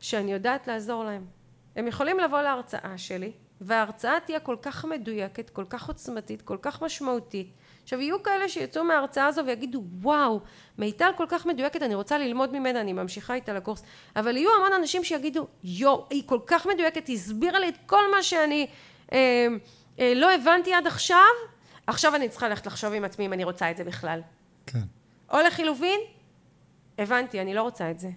שאני 0.00 0.32
יודעת 0.32 0.66
לעזור 0.66 1.04
להם. 1.04 1.24
הם 1.76 1.86
יכולים 1.86 2.20
לבוא 2.20 2.40
להרצאה 2.40 2.98
שלי, 2.98 3.32
וההרצאה 3.60 4.20
תהיה 4.26 4.40
כל 4.40 4.56
כך 4.62 4.84
מדויקת, 4.84 5.50
כל 5.50 5.64
כך 5.70 5.88
עוצמתית, 5.88 6.42
כל 6.42 6.56
כך 6.62 6.82
משמעותית. 6.82 7.52
עכשיו 7.82 8.00
יהיו 8.00 8.22
כאלה 8.22 8.48
שיצאו 8.48 8.84
מההרצאה 8.84 9.26
הזו 9.26 9.46
ויגידו 9.46 9.82
וואו 10.02 10.40
מיטל 10.78 11.10
כל 11.16 11.26
כך 11.28 11.46
מדויקת 11.46 11.82
אני 11.82 11.94
רוצה 11.94 12.18
ללמוד 12.18 12.52
ממנה 12.52 12.80
אני 12.80 12.92
ממשיכה 12.92 13.34
איתה 13.34 13.52
לקורס. 13.52 13.82
אבל 14.16 14.36
יהיו 14.36 14.50
המון 14.56 14.72
אנשים 14.72 15.04
שיגידו 15.04 15.46
יואו 15.64 16.06
היא 16.10 16.22
כל 16.26 16.38
כך 16.46 16.66
מדויקת 16.66 17.06
היא 17.06 17.16
הסבירה 17.16 17.58
לי 17.58 17.68
את 17.68 17.76
כל 17.86 18.10
מה 18.16 18.22
שאני 18.22 18.66
אה, 19.12 19.46
אה, 19.98 20.12
לא 20.16 20.34
הבנתי 20.34 20.74
עד 20.74 20.86
עכשיו. 20.86 21.18
עכשיו 21.86 22.14
אני 22.14 22.28
צריכה 22.28 22.48
ללכת 22.48 22.66
לחשוב 22.66 22.92
עם 22.92 23.04
עצמי 23.04 23.26
אם 23.26 23.32
אני 23.32 23.44
רוצה 23.44 23.70
את 23.70 23.76
זה 23.76 23.84
בכלל. 23.84 24.20
כן. 24.66 24.78
או 25.30 25.38
לחילופין 25.46 26.00
הבנתי 26.98 27.40
אני 27.40 27.54
לא 27.54 27.62
רוצה 27.62 27.90
את 27.90 27.98
זה 27.98 28.08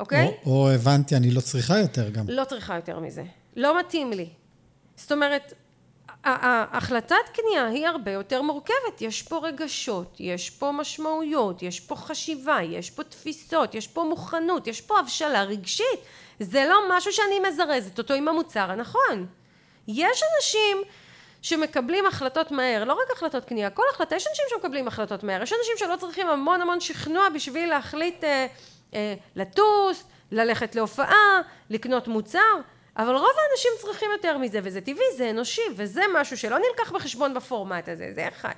אוקיי? 0.00 0.34
או, 0.46 0.50
או 0.50 0.70
הבנתי, 0.70 1.16
אני 1.16 1.30
לא 1.30 1.40
צריכה 1.40 1.78
יותר 1.78 2.10
גם. 2.10 2.24
לא 2.28 2.44
צריכה 2.44 2.76
יותר 2.76 2.98
מזה. 2.98 3.22
לא 3.56 3.78
מתאים 3.78 4.12
לי. 4.12 4.28
זאת 4.96 5.12
אומרת, 5.12 5.52
ההחלטת 6.24 7.16
קנייה 7.32 7.66
היא 7.66 7.86
הרבה 7.86 8.10
יותר 8.10 8.42
מורכבת. 8.42 9.00
יש 9.00 9.22
פה 9.22 9.38
רגשות, 9.42 10.16
יש 10.20 10.50
פה 10.50 10.72
משמעויות, 10.72 11.62
יש 11.62 11.80
פה 11.80 11.96
חשיבה, 11.96 12.58
יש 12.62 12.90
פה 12.90 13.04
תפיסות, 13.04 13.74
יש 13.74 13.86
פה 13.86 14.04
מוכנות, 14.04 14.66
יש 14.66 14.80
פה 14.80 14.98
הבשלה 14.98 15.42
רגשית. 15.42 16.00
זה 16.40 16.66
לא 16.68 16.76
משהו 16.90 17.12
שאני 17.12 17.48
מזרזת 17.48 17.98
אותו 17.98 18.14
עם 18.14 18.28
המוצר 18.28 18.70
הנכון. 18.70 19.26
יש 19.88 20.22
אנשים 20.36 20.76
שמקבלים 21.42 22.06
החלטות 22.06 22.50
מהר, 22.50 22.84
לא 22.84 22.92
רק 22.92 23.16
החלטות 23.16 23.44
קנייה, 23.44 23.70
כל 23.70 23.82
החלטה, 23.94 24.16
יש 24.16 24.26
אנשים 24.30 24.44
שמקבלים 24.50 24.88
החלטות 24.88 25.24
מהר, 25.24 25.42
יש 25.42 25.52
אנשים 25.52 25.74
שלא 25.76 25.96
צריכים 25.96 26.28
המון 26.28 26.60
המון 26.60 26.80
שכנוע 26.80 27.28
בשביל 27.28 27.68
להחליט 27.68 28.24
אה, 28.24 28.46
לטוס, 29.36 30.04
ללכת 30.32 30.74
להופעה, 30.74 31.40
לקנות 31.70 32.08
מוצר, 32.08 32.38
אבל 32.96 33.14
רוב 33.14 33.32
האנשים 33.48 33.70
צריכים 33.78 34.08
יותר 34.12 34.38
מזה, 34.38 34.60
וזה 34.62 34.80
טבעי, 34.80 35.16
זה 35.16 35.30
אנושי, 35.30 35.62
וזה 35.76 36.02
משהו 36.20 36.36
שלא 36.36 36.58
נלקח 36.58 36.92
בחשבון 36.92 37.34
בפורמט 37.34 37.88
הזה, 37.88 38.12
זה 38.14 38.28
אחד. 38.28 38.54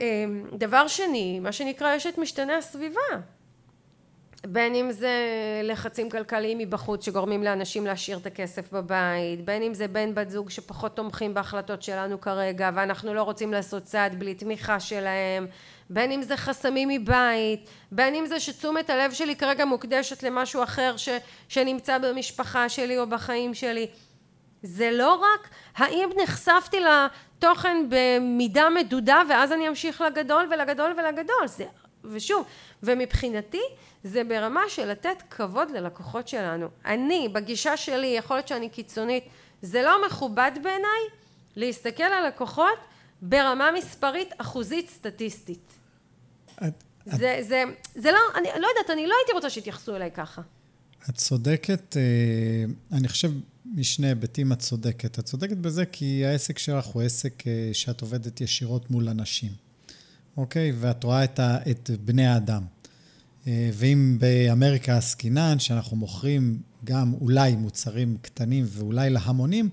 אה, 0.00 0.24
דבר 0.52 0.88
שני, 0.88 1.40
מה 1.40 1.52
שנקרא, 1.52 1.94
יש 1.94 2.06
את 2.06 2.18
משתנה 2.18 2.56
הסביבה. 2.56 3.00
בין 4.46 4.74
אם 4.74 4.92
זה 4.92 5.10
לחצים 5.62 6.10
כלכליים 6.10 6.58
מבחוץ 6.58 7.04
שגורמים 7.04 7.42
לאנשים 7.42 7.86
להשאיר 7.86 8.18
את 8.18 8.26
הכסף 8.26 8.72
בבית, 8.72 9.44
בין 9.44 9.62
אם 9.62 9.74
זה 9.74 9.88
בן 9.88 10.14
בת 10.14 10.30
זוג 10.30 10.50
שפחות 10.50 10.96
תומכים 10.96 11.34
בהחלטות 11.34 11.82
שלנו 11.82 12.20
כרגע 12.20 12.70
ואנחנו 12.74 13.14
לא 13.14 13.22
רוצים 13.22 13.52
לעשות 13.52 13.82
צעד 13.82 14.18
בלי 14.18 14.34
תמיכה 14.34 14.80
שלהם, 14.80 15.46
בין 15.92 16.12
אם 16.12 16.22
זה 16.22 16.36
חסמים 16.36 16.88
מבית, 16.88 17.70
בין 17.92 18.14
אם 18.14 18.26
זה 18.26 18.40
שתשומת 18.40 18.90
הלב 18.90 19.12
שלי 19.12 19.36
כרגע 19.36 19.64
מוקדשת 19.64 20.22
למשהו 20.22 20.62
אחר 20.62 20.96
ש, 20.96 21.08
שנמצא 21.48 21.98
במשפחה 21.98 22.68
שלי 22.68 22.98
או 22.98 23.06
בחיים 23.06 23.54
שלי. 23.54 23.86
זה 24.62 24.90
לא 24.90 25.14
רק 25.14 25.48
האם 25.76 26.08
נחשפתי 26.22 26.76
לתוכן 26.80 27.76
במידה 27.88 28.68
מדודה 28.70 29.22
ואז 29.28 29.52
אני 29.52 29.68
אמשיך 29.68 30.00
לגדול 30.00 30.48
ולגדול 30.50 30.94
ולגדול, 30.98 31.46
זה, 31.46 31.64
ושוב, 32.04 32.46
ומבחינתי 32.82 33.62
זה 34.04 34.24
ברמה 34.24 34.62
של 34.68 34.90
לתת 34.90 35.22
כבוד 35.30 35.70
ללקוחות 35.70 36.28
שלנו. 36.28 36.68
אני, 36.84 37.28
בגישה 37.32 37.76
שלי, 37.76 38.06
יכול 38.06 38.36
להיות 38.36 38.48
שאני 38.48 38.68
קיצונית, 38.68 39.24
זה 39.62 39.82
לא 39.82 40.06
מכובד 40.06 40.52
בעיניי 40.62 41.02
להסתכל 41.56 42.02
על 42.02 42.26
לקוחות 42.26 42.78
ברמה 43.22 43.70
מספרית, 43.72 44.34
אחוזית, 44.38 44.88
סטטיסטית. 44.88 45.81
את, 46.68 46.84
זה. 47.06 47.38
זה, 47.48 47.64
זה 47.94 48.10
לא, 48.10 48.18
אני 48.36 48.48
לא 48.48 48.66
יודעת, 48.66 48.90
אני 48.90 49.06
לא 49.06 49.14
הייתי 49.20 49.32
רוצה 49.32 49.50
שיתייחסו 49.50 49.96
אליי 49.96 50.10
ככה. 50.10 50.42
את 51.08 51.14
צודקת, 51.14 51.96
אה, 51.96 52.64
אני 52.96 53.08
חושב 53.08 53.32
משני 53.74 54.06
היבטים 54.08 54.52
את 54.52 54.58
צודקת. 54.58 55.18
את 55.18 55.24
צודקת 55.24 55.56
בזה 55.56 55.86
כי 55.86 56.26
העסק 56.26 56.58
שלך 56.58 56.86
הוא 56.86 57.02
עסק 57.02 57.46
אה, 57.46 57.70
שאת 57.72 58.00
עובדת 58.00 58.40
ישירות 58.40 58.90
מול 58.90 59.08
אנשים, 59.08 59.52
אוקיי? 60.36 60.72
ואת 60.80 61.04
רואה 61.04 61.24
את, 61.24 61.38
ה, 61.38 61.58
את 61.70 61.90
בני 62.04 62.26
האדם. 62.26 62.62
אה, 63.46 63.70
ואם 63.72 64.16
באמריקה 64.20 64.96
עסקינן, 64.96 65.58
שאנחנו 65.58 65.96
מוכרים 65.96 66.58
גם 66.84 67.14
אולי 67.20 67.56
מוצרים 67.56 68.16
קטנים 68.22 68.64
ואולי 68.68 69.10
להמונים, 69.10 69.68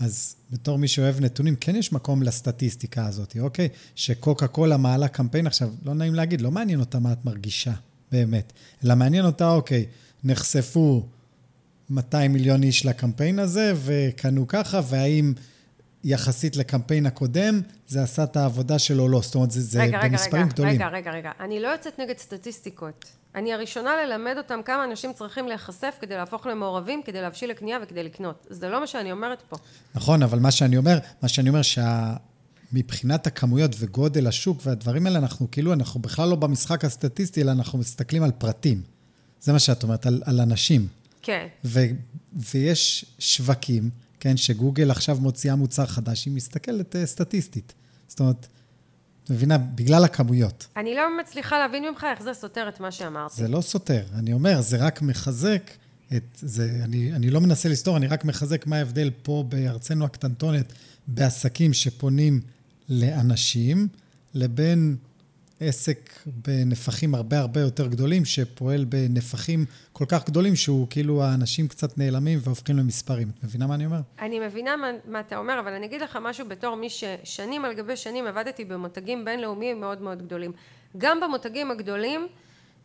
אז 0.00 0.36
בתור 0.50 0.78
מי 0.78 0.88
שאוהב 0.88 1.20
נתונים, 1.20 1.56
כן 1.56 1.76
יש 1.76 1.92
מקום 1.92 2.22
לסטטיסטיקה 2.22 3.06
הזאת, 3.06 3.36
אוקיי? 3.40 3.68
שקוקה 3.94 4.46
קולה 4.46 4.76
מעלה 4.76 5.08
קמפיין 5.08 5.46
עכשיו, 5.46 5.70
לא 5.84 5.94
נעים 5.94 6.14
להגיד, 6.14 6.40
לא 6.40 6.50
מעניין 6.50 6.80
אותה 6.80 6.98
מה 6.98 7.12
את 7.12 7.24
מרגישה, 7.24 7.72
באמת. 8.12 8.52
אלא 8.84 8.94
מעניין 8.94 9.24
אותה, 9.24 9.50
אוקיי, 9.50 9.86
נחשפו 10.24 11.06
200 11.90 12.32
מיליון 12.32 12.62
איש 12.62 12.86
לקמפיין 12.86 13.38
הזה, 13.38 13.72
וקנו 13.84 14.48
ככה, 14.48 14.80
והאם 14.88 15.32
יחסית 16.06 16.56
לקמפיין 16.56 17.06
הקודם, 17.06 17.60
זה 17.86 18.02
עשה 18.02 18.24
את 18.24 18.36
העבודה 18.36 18.78
שלו 18.78 19.08
לא. 19.08 19.20
זאת 19.22 19.34
אומרת, 19.34 19.50
זה, 19.50 19.60
זה 19.60 19.82
רגע, 19.82 20.00
במספרים 20.04 20.42
רגע, 20.42 20.52
גדולים. 20.52 20.74
רגע, 20.74 20.88
רגע, 20.88 21.10
רגע. 21.10 21.30
אני 21.40 21.60
לא 21.60 21.68
יוצאת 21.68 21.98
נגד 21.98 22.18
סטטיסטיקות. 22.18 23.04
אני 23.34 23.52
הראשונה 23.52 23.90
ללמד 24.04 24.34
אותם 24.38 24.60
כמה 24.64 24.84
אנשים 24.84 25.12
צריכים 25.12 25.48
להיחשף 25.48 25.94
כדי 26.00 26.14
להפוך 26.14 26.46
למעורבים, 26.46 27.02
כדי 27.04 27.20
להבשיל 27.20 27.50
לקנייה 27.50 27.78
וכדי 27.82 28.02
לקנות. 28.02 28.46
זה 28.50 28.68
לא 28.68 28.80
מה 28.80 28.86
שאני 28.86 29.12
אומרת 29.12 29.42
פה. 29.48 29.56
נכון, 29.94 30.22
אבל 30.22 30.38
מה 30.38 30.50
שאני 30.50 30.76
אומר, 30.76 30.98
מה 31.22 31.28
שאני 31.28 31.48
אומר 31.48 31.60
שמבחינת 31.62 33.26
הכמויות 33.26 33.70
וגודל 33.78 34.26
השוק 34.26 34.60
והדברים 34.62 35.06
האלה, 35.06 35.18
אנחנו 35.18 35.50
כאילו, 35.50 35.72
אנחנו 35.72 36.00
בכלל 36.00 36.28
לא 36.28 36.36
במשחק 36.36 36.84
הסטטיסטי, 36.84 37.42
אלא 37.42 37.52
אנחנו 37.52 37.78
מסתכלים 37.78 38.22
על 38.22 38.30
פרטים. 38.38 38.82
זה 39.40 39.52
מה 39.52 39.58
שאת 39.58 39.82
אומרת, 39.82 40.06
על, 40.06 40.22
על 40.24 40.40
אנשים. 40.40 40.86
כן. 41.22 41.46
ו, 41.64 41.80
ויש 42.32 43.04
שווקים 43.18 43.90
כן, 44.20 44.36
שגוגל 44.36 44.90
עכשיו 44.90 45.16
מוציאה 45.20 45.56
מוצר 45.56 45.86
חדש, 45.86 46.24
היא 46.24 46.34
מסתכלת 46.34 46.94
uh, 46.94 46.98
סטטיסטית. 47.06 47.72
זאת 48.08 48.20
אומרת, 48.20 48.46
מבינה, 49.30 49.58
בגלל 49.58 50.04
הכמויות. 50.04 50.66
אני 50.76 50.94
לא 50.94 51.18
מצליחה 51.20 51.58
להבין 51.58 51.84
ממך 51.84 52.06
איך 52.10 52.22
זה 52.22 52.34
סותר 52.34 52.68
את 52.68 52.80
מה 52.80 52.90
שאמרתי. 52.90 53.34
זה 53.36 53.48
לא 53.48 53.60
סותר, 53.60 54.02
אני 54.14 54.32
אומר, 54.32 54.60
זה 54.60 54.76
רק 54.76 55.02
מחזק 55.02 55.70
את 56.16 56.22
זה, 56.34 56.80
אני, 56.84 57.12
אני 57.12 57.30
לא 57.30 57.40
מנסה 57.40 57.68
לסתור, 57.68 57.96
אני 57.96 58.06
רק 58.06 58.24
מחזק 58.24 58.66
מה 58.66 58.76
ההבדל 58.76 59.10
פה 59.22 59.44
בארצנו 59.48 60.04
הקטנטונת, 60.04 60.72
בעסקים 61.06 61.72
שפונים 61.72 62.40
לאנשים, 62.88 63.88
לבין 64.34 64.96
עסק 65.60 66.10
בנפחים 66.26 67.14
הרבה 67.14 67.38
הרבה 67.38 67.60
יותר 67.60 67.86
גדולים, 67.86 68.24
שפועל 68.24 68.84
בנפחים 68.84 69.64
כל 69.92 70.04
כך 70.08 70.26
גדולים, 70.26 70.56
שהוא 70.56 70.86
כאילו 70.90 71.22
האנשים 71.22 71.68
קצת 71.68 71.98
נעלמים 71.98 72.38
והופכים 72.42 72.76
למספרים. 72.76 73.28
את 73.38 73.44
מבינה 73.44 73.66
מה 73.66 73.74
אני 73.74 73.86
אומר? 73.86 74.00
אני 74.18 74.40
מבינה 74.40 74.76
מה, 74.76 74.90
מה 75.08 75.20
אתה 75.20 75.36
אומר, 75.36 75.60
אבל 75.60 75.72
אני 75.72 75.86
אגיד 75.86 76.00
לך 76.00 76.18
משהו 76.22 76.48
בתור 76.48 76.74
מי 76.74 76.90
ששנים 76.90 77.64
על 77.64 77.72
גבי 77.72 77.96
שנים 77.96 78.26
עבדתי 78.26 78.64
במותגים 78.64 79.24
בינלאומיים 79.24 79.80
מאוד 79.80 80.02
מאוד 80.02 80.22
גדולים. 80.22 80.52
גם 80.98 81.20
במותגים 81.20 81.70
הגדולים 81.70 82.28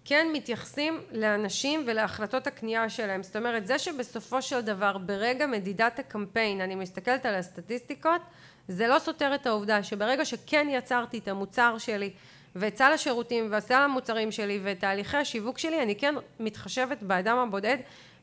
כן 0.06 0.28
מתייחסים 0.34 1.00
לאנשים 1.12 1.84
ולהחלטות 1.88 2.48
הקנייה 2.48 2.90
שלהם. 2.90 3.24
זאת 3.24 3.36
אומרת, 3.36 3.68
זה 3.68 3.80
שבסופו 3.80 4.42
של 4.42 4.62
דבר 4.62 4.98
ברגע 4.98 5.48
מדידת 5.48 6.00
הקמפיין, 6.00 6.62
אני 6.62 6.75
מסתכלת 6.75 7.25
על 7.25 7.36
הסטטיסטיקות, 7.36 8.22
זה 8.68 8.88
לא 8.88 9.00
סותר 9.00 9.36
את 9.36 9.48
העובדה 9.48 9.84
שברגע 9.84 10.25
שכן 10.25 10.68
יצרתי 10.72 11.18
את 11.18 11.28
המוצר 11.28 11.78
שלי 11.78 12.12
ואת 12.55 12.77
סל 12.77 12.91
השירותים 12.93 13.53
וסל 13.58 13.74
המוצרים 13.74 14.31
שלי 14.31 14.60
ואת 14.63 14.79
תהליכי 14.79 15.17
השיווק 15.17 15.58
שלי, 15.58 15.84
אני 15.84 15.96
כן 15.96 16.15
מתחשבת 16.39 17.03
באדם 17.03 17.38
הבודד 17.38 17.77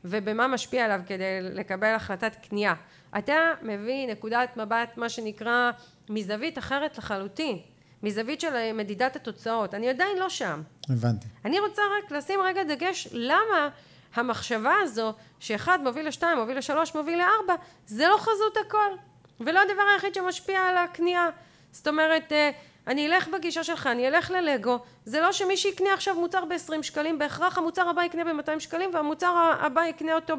ובמה 0.05 0.47
משפיע 0.47 0.85
עליו 0.85 0.99
כדי 1.07 1.41
לקבל 1.41 1.95
החלטת 1.95 2.35
קנייה. 2.49 2.73
אתה 3.17 3.35
מביא 3.61 4.07
נקודת 4.07 4.57
מבט, 4.57 4.97
מה 4.97 5.09
שנקרא, 5.09 5.71
מזווית 6.09 6.57
אחרת 6.57 6.97
לחלוטין, 6.97 7.57
מזווית 8.03 8.41
של 8.41 8.73
מדידת 8.73 9.15
התוצאות. 9.15 9.73
אני 9.73 9.89
עדיין 9.89 10.17
לא 10.17 10.29
שם. 10.29 10.61
הבנתי. 10.89 11.27
אני 11.45 11.59
רוצה 11.59 11.81
רק 11.97 12.11
לשים 12.11 12.39
רגע 12.41 12.63
דגש 12.63 13.07
למה 13.11 13.69
המחשבה 14.15 14.73
הזו 14.83 15.13
שאחד 15.39 15.79
מוביל 15.83 16.07
לשתיים, 16.07 16.37
מוביל 16.37 16.57
לשלוש, 16.57 16.95
מוביל 16.95 17.19
לארבע, 17.19 17.63
זה 17.85 18.07
לא 18.07 18.17
חזות 18.17 18.57
הכל, 18.67 18.91
ולא 19.39 19.59
הדבר 19.61 19.81
היחיד 19.93 20.13
שמשפיע 20.13 20.59
על 20.59 20.77
הקנייה. 20.77 21.29
זאת 21.71 21.87
אומרת, 21.87 22.31
אה, 22.31 22.51
אני 22.89 23.07
אלך 23.07 23.27
בגישה 23.27 23.63
שלך, 23.63 23.87
אני 23.87 24.07
אלך 24.07 24.31
ללגו, 24.31 24.79
זה 25.05 25.21
לא 25.21 25.31
שמי 25.31 25.57
שיקנה 25.57 25.93
עכשיו 25.93 26.15
מוצר 26.15 26.45
ב-20 26.45 26.83
שקלים, 26.83 27.19
בהכרח 27.19 27.57
המוצר 27.57 27.89
הבא 27.89 28.03
יקנה 28.03 28.23
ב-200 28.23 28.59
שקלים 28.59 28.89
והמוצר 28.93 29.53
הבא 29.59 29.81
יקנה 29.85 30.15
אותו 30.15 30.35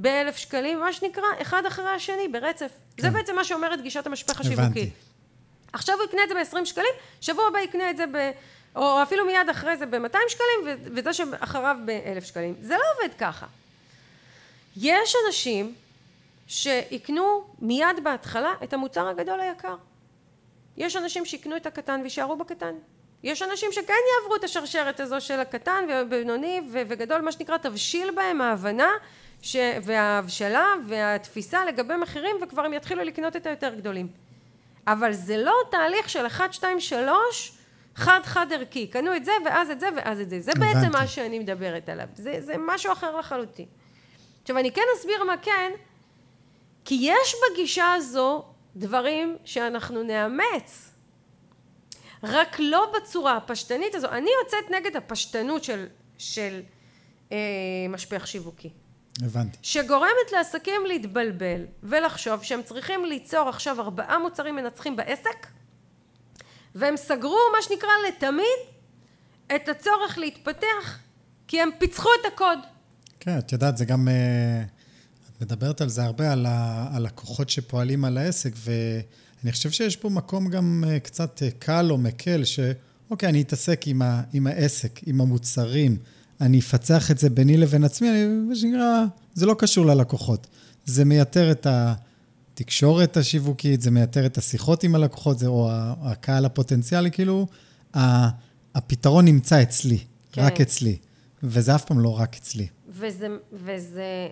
ב-1000 0.00 0.36
שקלים, 0.36 0.80
מה 0.80 0.92
שנקרא, 0.92 1.24
אחד 1.42 1.66
אחרי 1.66 1.88
השני, 1.88 2.28
ברצף. 2.28 2.70
כן. 2.96 3.02
זה 3.02 3.10
בעצם 3.10 3.36
מה 3.36 3.44
שאומרת 3.44 3.80
גישת 3.80 4.06
המשפך 4.06 4.40
השיווקי. 4.40 4.90
עכשיו 5.72 5.96
הוא 5.96 6.04
יקנה 6.04 6.22
את 6.24 6.28
זה 6.28 6.34
ב-20 6.34 6.64
שקלים, 6.64 6.94
שבוע 7.20 7.46
הבא 7.46 7.58
יקנה 7.58 7.90
את 7.90 7.96
זה 7.96 8.04
ב... 8.12 8.30
או 8.76 9.02
אפילו 9.02 9.26
מיד 9.26 9.48
אחרי 9.50 9.76
זה 9.76 9.86
ב-200 9.86 10.18
שקלים, 10.28 10.76
וזה 10.84 11.12
שאחריו 11.12 11.76
ב-1000 11.84 12.24
שקלים. 12.24 12.54
זה 12.60 12.74
לא 12.74 12.82
עובד 12.96 13.14
ככה. 13.18 13.46
יש 14.76 15.14
אנשים 15.26 15.74
שיקנו 16.46 17.44
מיד 17.58 18.04
בהתחלה 18.04 18.52
את 18.64 18.72
המוצר 18.72 19.08
הגדול 19.08 19.40
היקר. 19.40 19.76
יש 20.76 20.96
אנשים 20.96 21.24
שיקנו 21.24 21.56
את 21.56 21.66
הקטן 21.66 22.00
ויישארו 22.00 22.36
בקטן. 22.36 22.74
יש 23.22 23.42
אנשים 23.42 23.72
שכן 23.72 23.94
יעברו 24.14 24.36
את 24.36 24.44
השרשרת 24.44 25.00
הזו 25.00 25.20
של 25.20 25.40
הקטן 25.40 25.84
ובינוני 25.88 26.60
וגדול, 26.72 27.20
מה 27.20 27.32
שנקרא, 27.32 27.56
תבשיל 27.56 28.10
בהם 28.10 28.40
ההבנה 28.40 28.90
ש... 29.42 29.56
וההבשלה 29.82 30.66
והתפיסה 30.88 31.64
לגבי 31.64 31.96
מחירים 31.96 32.36
וכבר 32.42 32.64
הם 32.64 32.72
יתחילו 32.72 33.04
לקנות 33.04 33.36
את 33.36 33.46
היותר 33.46 33.74
גדולים. 33.74 34.08
אבל 34.86 35.12
זה 35.12 35.36
לא 35.36 35.54
תהליך 35.70 36.10
של 36.10 36.26
1, 36.26 36.52
2, 36.52 36.80
3, 36.80 37.52
חד 37.94 38.20
חד 38.24 38.52
ערכי. 38.52 38.86
קנו 38.86 39.16
את 39.16 39.24
זה 39.24 39.32
ואז 39.44 39.70
את 39.70 39.80
זה 39.80 39.88
ואז 39.96 40.20
את 40.20 40.30
זה. 40.30 40.40
זה 40.40 40.52
הבנתי. 40.56 40.74
בעצם 40.74 40.92
מה 40.92 41.06
שאני 41.06 41.38
מדברת 41.38 41.88
עליו. 41.88 42.06
זה, 42.14 42.36
זה 42.40 42.54
משהו 42.58 42.92
אחר 42.92 43.16
לחלוטין. 43.16 43.66
עכשיו 44.42 44.58
אני 44.58 44.72
כן 44.72 44.82
אסביר 44.98 45.24
מה 45.24 45.36
כן, 45.36 45.72
כי 46.84 46.98
יש 47.00 47.34
בגישה 47.52 47.92
הזו 47.92 48.44
דברים 48.76 49.36
שאנחנו 49.44 50.02
נאמץ, 50.02 50.90
רק 52.22 52.56
לא 52.58 52.92
בצורה 52.96 53.36
הפשטנית 53.36 53.94
הזו. 53.94 54.08
אני 54.08 54.30
יוצאת 54.42 54.70
נגד 54.70 54.96
הפשטנות 54.96 55.64
של, 55.64 55.86
של 56.18 56.60
אה, 57.32 57.36
משפך 57.88 58.26
שיווקי. 58.26 58.70
הבנתי. 59.22 59.58
שגורמת 59.62 60.32
לעסקים 60.32 60.86
להתבלבל 60.86 61.66
ולחשוב 61.82 62.42
שהם 62.42 62.62
צריכים 62.62 63.04
ליצור 63.04 63.48
עכשיו 63.48 63.80
ארבעה 63.80 64.18
מוצרים 64.18 64.56
מנצחים 64.56 64.96
בעסק 64.96 65.46
והם 66.74 66.96
סגרו 66.96 67.38
מה 67.56 67.62
שנקרא 67.62 67.90
לתמיד 68.08 68.58
את 69.56 69.68
הצורך 69.68 70.18
להתפתח 70.18 70.98
כי 71.48 71.60
הם 71.60 71.70
פיצחו 71.78 72.08
את 72.20 72.26
הקוד. 72.32 72.58
כן, 73.20 73.38
את 73.38 73.52
יודעת, 73.52 73.76
זה 73.76 73.84
גם... 73.84 74.08
אה, 74.08 74.62
מדברת 75.44 75.80
על 75.80 75.88
זה 75.88 76.04
הרבה, 76.04 76.32
על 76.32 76.46
הלקוחות 76.48 77.50
שפועלים 77.50 78.04
על 78.04 78.18
העסק, 78.18 78.52
ואני 78.56 79.52
חושב 79.52 79.70
שיש 79.70 79.96
פה 79.96 80.08
מקום 80.08 80.48
גם 80.48 80.84
אה, 80.86 81.00
קצת 81.00 81.42
אה, 81.42 81.48
קל 81.58 81.86
או 81.90 81.98
מקל, 81.98 82.44
שאוקיי, 82.44 83.28
אני 83.28 83.42
אתעסק 83.42 83.86
עם, 83.86 84.02
ה, 84.02 84.22
עם 84.32 84.46
העסק, 84.46 85.00
עם 85.06 85.20
המוצרים, 85.20 85.96
אני 86.40 86.58
אפצח 86.58 87.10
את 87.10 87.18
זה 87.18 87.30
ביני 87.30 87.56
לבין 87.56 87.84
עצמי, 87.84 88.10
אני, 88.10 88.26
מה 88.48 88.56
שנקרא, 88.56 89.04
זה 89.34 89.46
לא 89.46 89.54
קשור 89.58 89.86
ללקוחות. 89.86 90.46
זה 90.84 91.04
מייתר 91.04 91.50
את 91.50 91.66
התקשורת 91.70 93.16
השיווקית, 93.16 93.80
זה 93.80 93.90
מייתר 93.90 94.26
את 94.26 94.38
השיחות 94.38 94.84
עם 94.84 94.94
הלקוחות, 94.94 95.38
זה, 95.38 95.46
או 95.46 95.70
הקהל 96.02 96.44
הפוטנציאלי, 96.44 97.10
כאילו, 97.10 97.46
הפתרון 98.74 99.24
נמצא 99.24 99.62
אצלי, 99.62 99.98
כן. 100.32 100.42
רק 100.42 100.60
אצלי. 100.60 100.96
וזה 101.42 101.74
אף 101.74 101.84
פעם 101.84 102.00
לא 102.00 102.18
רק 102.20 102.36
אצלי. 102.36 102.66
וזה, 102.88 103.26
וזה 103.52 104.28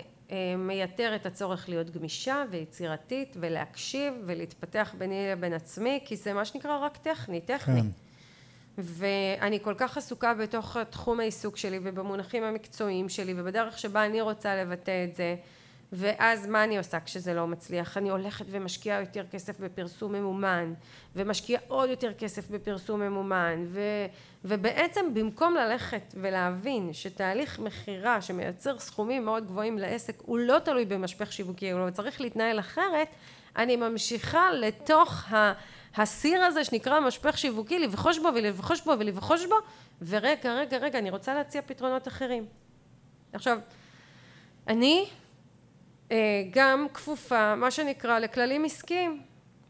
מייתר 0.59 1.17
את 1.17 1.27
הצורך 1.27 1.69
להיות 1.69 1.91
גמישה 1.91 2.45
ויצירתית 2.51 3.37
ולהקשיב 3.41 4.15
ולהתפתח 4.27 4.95
ביני 4.99 5.29
לבין 5.33 5.53
עצמי, 5.53 6.01
כי 6.05 6.17
זה 6.17 6.33
מה 6.33 6.45
שנקרא 6.45 6.77
רק 6.77 6.97
טכני, 6.97 7.41
טכני. 7.41 7.81
כן. 7.81 7.87
ואני 8.79 9.59
כל 9.63 9.75
כך 9.77 9.97
עסוקה 9.97 10.35
בתוך 10.35 10.77
תחום 10.91 11.21
העיסוק 11.21 11.57
שלי 11.57 11.79
ובמונחים 11.83 12.45
המקצועיים 12.45 13.09
שלי 13.09 13.35
ובדרך 13.37 13.79
שבה 13.79 14.07
אני 14.07 14.21
רוצה 14.21 14.57
לבטא 14.57 15.05
את 15.11 15.17
זה 15.17 15.37
ואז 15.93 16.47
מה 16.47 16.65
אני 16.65 16.79
עושה 16.79 17.01
כשזה 17.01 17.35
לא 17.35 17.47
מצליח? 17.47 17.97
אני 17.97 18.11
הולכת 18.11 18.45
ומשקיעה 18.49 19.01
יותר 19.01 19.25
כסף 19.31 19.61
בפרסום 19.61 20.13
ממומן 20.13 20.75
ומשקיעה 21.17 21.63
עוד 21.69 21.91
יותר 21.91 22.13
כסף 22.13 22.51
בפרסום 22.51 23.01
ממומן 23.01 23.65
ו, 23.69 23.81
ובעצם 24.45 25.15
במקום 25.15 25.55
ללכת 25.55 26.15
ולהבין 26.17 26.93
שתהליך 26.93 27.59
מכירה 27.59 28.21
שמייצר 28.21 28.79
סכומים 28.79 29.25
מאוד 29.25 29.47
גבוהים 29.47 29.79
לעסק 29.79 30.23
הוא 30.27 30.39
לא 30.39 30.59
תלוי 30.59 30.85
במשפך 30.85 31.33
שיווקי 31.33 31.71
הוא 31.71 31.91
צריך 31.91 32.21
להתנהל 32.21 32.59
אחרת 32.59 33.09
אני 33.57 33.77
ממשיכה 33.77 34.53
לתוך 34.53 35.33
ה... 35.33 35.53
הסיר 35.97 36.43
הזה 36.43 36.65
שנקרא 36.65 37.01
משפך 37.01 37.39
שיווקי, 37.39 37.79
לבחוש 37.79 38.19
בו 38.19 38.29
ולבחוש 38.35 38.81
בו 38.81 38.93
ולבחוש 38.99 39.47
בו, 39.47 39.55
ורגע, 40.03 40.55
רגע, 40.55 40.77
רגע, 40.77 40.99
אני 40.99 41.11
רוצה 41.11 41.35
להציע 41.35 41.63
פתרונות 41.63 42.09
אחרים. 42.09 42.47
עכשיו, 43.33 43.59
אני 44.69 45.07
גם 46.51 46.87
כפופה, 46.95 47.55
מה 47.55 47.71
שנקרא, 47.71 48.19
לכללים 48.19 48.65
עסקיים. 48.65 49.23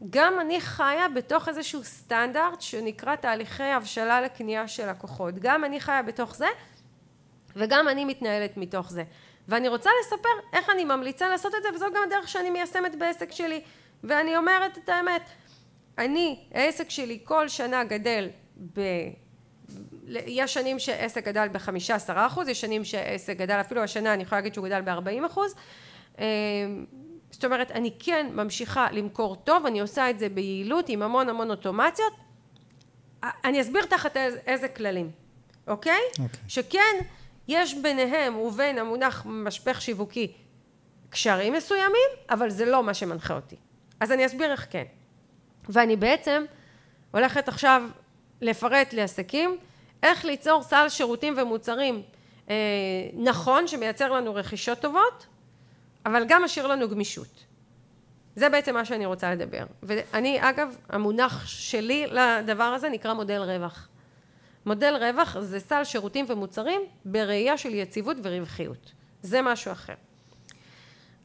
גם 0.09 0.39
אני 0.39 0.61
חיה 0.61 1.09
בתוך 1.15 1.49
איזשהו 1.49 1.83
סטנדרט 1.83 2.61
שנקרא 2.61 3.15
תהליכי 3.15 3.63
הבשלה 3.63 4.21
לקנייה 4.21 4.67
של 4.67 4.89
לקוחות. 4.89 5.35
גם 5.39 5.65
אני 5.65 5.79
חיה 5.79 6.01
בתוך 6.01 6.35
זה, 6.35 6.47
וגם 7.55 7.89
אני 7.89 8.05
מתנהלת 8.05 8.57
מתוך 8.57 8.91
זה. 8.91 9.03
ואני 9.47 9.67
רוצה 9.67 9.89
לספר 10.01 10.29
איך 10.53 10.69
אני 10.69 10.85
ממליצה 10.85 11.29
לעשות 11.29 11.55
את 11.55 11.63
זה, 11.63 11.69
וזו 11.75 11.85
גם 11.95 12.03
הדרך 12.07 12.27
שאני 12.27 12.49
מיישמת 12.49 12.95
בעסק 12.95 13.31
שלי. 13.31 13.61
ואני 14.03 14.37
אומרת 14.37 14.77
את 14.77 14.89
האמת, 14.89 15.21
אני, 15.97 16.45
העסק 16.51 16.89
שלי 16.89 17.19
כל 17.23 17.47
שנה 17.47 17.83
גדל 17.83 18.29
ב... 18.73 18.81
יש 20.07 20.53
שנים 20.53 20.79
שעסק 20.79 21.25
גדל 21.25 21.47
בחמישה 21.51 21.95
עשרה 21.95 22.27
אחוז, 22.27 22.47
יש 22.47 22.61
שנים 22.61 22.83
שעסק 22.83 23.37
גדל, 23.37 23.61
אפילו 23.61 23.81
השנה 23.81 24.13
אני 24.13 24.23
יכולה 24.23 24.41
להגיד 24.41 24.53
שהוא 24.53 24.65
גדל 24.65 24.81
בארבעים 24.81 25.25
אחוז. 25.25 25.55
אמ, 26.19 26.85
זאת 27.31 27.45
אומרת, 27.45 27.71
אני 27.71 27.91
כן 27.99 28.27
ממשיכה 28.33 28.87
למכור 28.91 29.35
טוב, 29.35 29.65
אני 29.65 29.79
עושה 29.79 30.09
את 30.09 30.19
זה 30.19 30.29
ביעילות 30.29 30.89
עם 30.89 31.01
המון 31.01 31.29
המון 31.29 31.49
אוטומציות. 31.49 32.13
אני 33.23 33.61
אסביר 33.61 33.85
תחת 33.85 34.17
איזה, 34.17 34.39
איזה 34.47 34.67
כללים, 34.67 35.11
אוקיי? 35.67 36.01
אוקיי. 36.11 36.39
שכן, 36.47 36.95
יש 37.47 37.73
ביניהם 37.73 38.37
ובין 38.37 38.77
המונח 38.77 39.25
משפך 39.25 39.81
שיווקי 39.81 40.33
קשרים 41.09 41.53
מסוימים, 41.53 42.09
אבל 42.29 42.49
זה 42.49 42.65
לא 42.65 42.83
מה 42.83 42.93
שמנחה 42.93 43.35
אותי. 43.35 43.55
אז 43.99 44.11
אני 44.11 44.25
אסביר 44.25 44.51
איך 44.51 44.67
כן. 44.69 44.83
ואני 45.69 45.95
בעצם 45.95 46.43
הולכת 47.11 47.47
עכשיו 47.47 47.83
לפרט 48.41 48.93
לעסקים 48.93 49.57
איך 50.03 50.25
ליצור 50.25 50.63
סל 50.63 50.89
שירותים 50.89 51.33
ומוצרים 51.37 52.01
אה, 52.49 52.55
נכון 53.13 53.67
שמייצר 53.67 54.11
לנו 54.11 54.35
רכישות 54.35 54.79
טובות 54.79 55.25
אבל 56.05 56.25
גם 56.27 56.43
משאיר 56.43 56.67
לנו 56.67 56.89
גמישות. 56.89 57.45
זה 58.35 58.49
בעצם 58.49 58.73
מה 58.73 58.85
שאני 58.85 59.05
רוצה 59.05 59.31
לדבר. 59.31 59.65
ואני 59.83 60.49
אגב 60.49 60.77
המונח 60.89 61.47
שלי 61.47 62.07
לדבר 62.07 62.63
הזה 62.63 62.89
נקרא 62.89 63.13
מודל 63.13 63.41
רווח. 63.41 63.87
מודל 64.65 64.95
רווח 64.95 65.39
זה 65.39 65.59
סל 65.59 65.83
שירותים 65.83 66.25
ומוצרים 66.29 66.81
בראייה 67.05 67.57
של 67.57 67.73
יציבות 67.73 68.17
ורווחיות. 68.23 68.91
זה 69.21 69.41
משהו 69.41 69.71
אחר. 69.71 69.93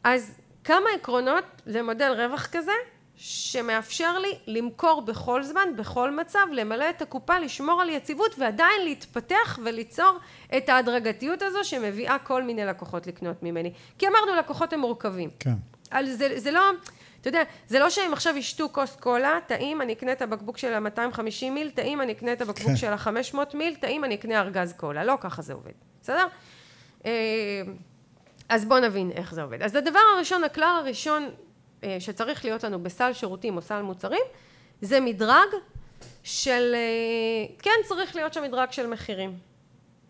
אז 0.04 0.40
כמה 0.64 0.86
עקרונות 0.94 1.44
למודל 1.66 2.12
רווח 2.12 2.46
כזה 2.52 2.72
שמאפשר 3.20 4.18
לי 4.18 4.38
למכור 4.46 5.02
בכל 5.02 5.42
זמן, 5.42 5.76
בכל 5.76 6.10
מצב, 6.10 6.46
למלא 6.52 6.90
את 6.90 7.02
הקופה, 7.02 7.38
לשמור 7.38 7.82
על 7.82 7.88
יציבות 7.88 8.38
ועדיין 8.38 8.84
להתפתח 8.84 9.58
וליצור 9.64 10.18
את 10.56 10.68
ההדרגתיות 10.68 11.42
הזו 11.42 11.58
שמביאה 11.62 12.18
כל 12.18 12.42
מיני 12.42 12.64
לקוחות 12.64 13.06
לקנות 13.06 13.42
ממני. 13.42 13.72
כי 13.98 14.08
אמרנו 14.08 14.34
לקוחות 14.34 14.72
הם 14.72 14.80
מורכבים. 14.80 15.30
כן. 15.40 15.54
זה, 16.04 16.40
זה 16.40 16.50
לא, 16.50 16.60
אתה 17.20 17.28
יודע, 17.28 17.42
זה 17.68 17.78
לא 17.78 17.90
שהם 17.90 18.12
עכשיו 18.12 18.36
ישתו 18.36 18.68
כוס 18.72 18.96
קולה, 18.96 19.38
טעים 19.46 19.82
אני 19.82 19.92
אקנה 19.92 20.12
את 20.12 20.22
הבקבוק 20.22 20.58
של 20.58 20.74
ה-250 20.74 21.50
מיל, 21.50 21.70
טעים 21.70 22.00
אני 22.00 22.12
אקנה 22.12 22.32
את 22.32 22.40
הבקבוק 22.40 22.70
כן. 22.70 22.76
של 22.76 22.92
ה-500 22.92 23.56
מיל, 23.56 23.74
טעים 23.74 24.04
אני 24.04 24.14
אקנה 24.14 24.40
ארגז 24.40 24.72
קולה. 24.72 25.04
לא 25.04 25.14
ככה 25.20 25.42
זה 25.42 25.52
עובד, 25.52 25.72
בסדר? 26.02 26.26
אה, 27.06 27.10
אז 28.48 28.64
בואו 28.64 28.80
נבין 28.80 29.10
איך 29.10 29.34
זה 29.34 29.42
עובד. 29.42 29.62
אז 29.62 29.74
הדבר 29.74 30.00
הראשון, 30.16 30.44
הכלל 30.44 30.76
הראשון 30.78 31.28
שצריך 31.98 32.44
להיות 32.44 32.64
לנו 32.64 32.82
בסל 32.82 33.12
שירותים 33.12 33.56
או 33.56 33.62
סל 33.62 33.82
מוצרים 33.82 34.22
זה 34.80 35.00
מדרג 35.00 35.48
של 36.22 36.74
אה, 36.74 37.54
כן 37.62 37.70
צריך 37.84 38.16
להיות 38.16 38.32
שם 38.32 38.42
מדרג 38.42 38.70
של 38.70 38.86
מחירים 38.86 39.38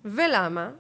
ולמה? 0.05 0.71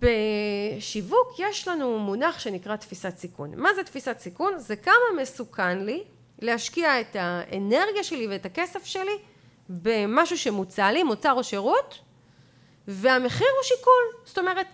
בשיווק 0.00 1.34
יש 1.38 1.68
לנו 1.68 1.98
מונח 1.98 2.38
שנקרא 2.38 2.76
תפיסת 2.76 3.18
סיכון 3.18 3.52
מה 3.56 3.74
זה 3.74 3.84
תפיסת 3.84 4.18
סיכון? 4.18 4.58
זה 4.58 4.76
כמה 4.76 5.22
מסוכן 5.22 5.78
לי 5.78 6.04
להשקיע 6.38 7.00
את 7.00 7.16
האנרגיה 7.18 8.04
שלי 8.04 8.26
ואת 8.26 8.46
הכסף 8.46 8.84
שלי 8.84 9.12
במשהו 9.68 10.38
שמוצע 10.38 10.92
לי, 10.92 11.02
מוצר 11.02 11.32
או 11.32 11.44
שירות 11.44 11.98
והמחיר 12.88 13.46
הוא 13.56 13.62
שיקול 13.62 14.24
זאת 14.24 14.38
אומרת 14.38 14.66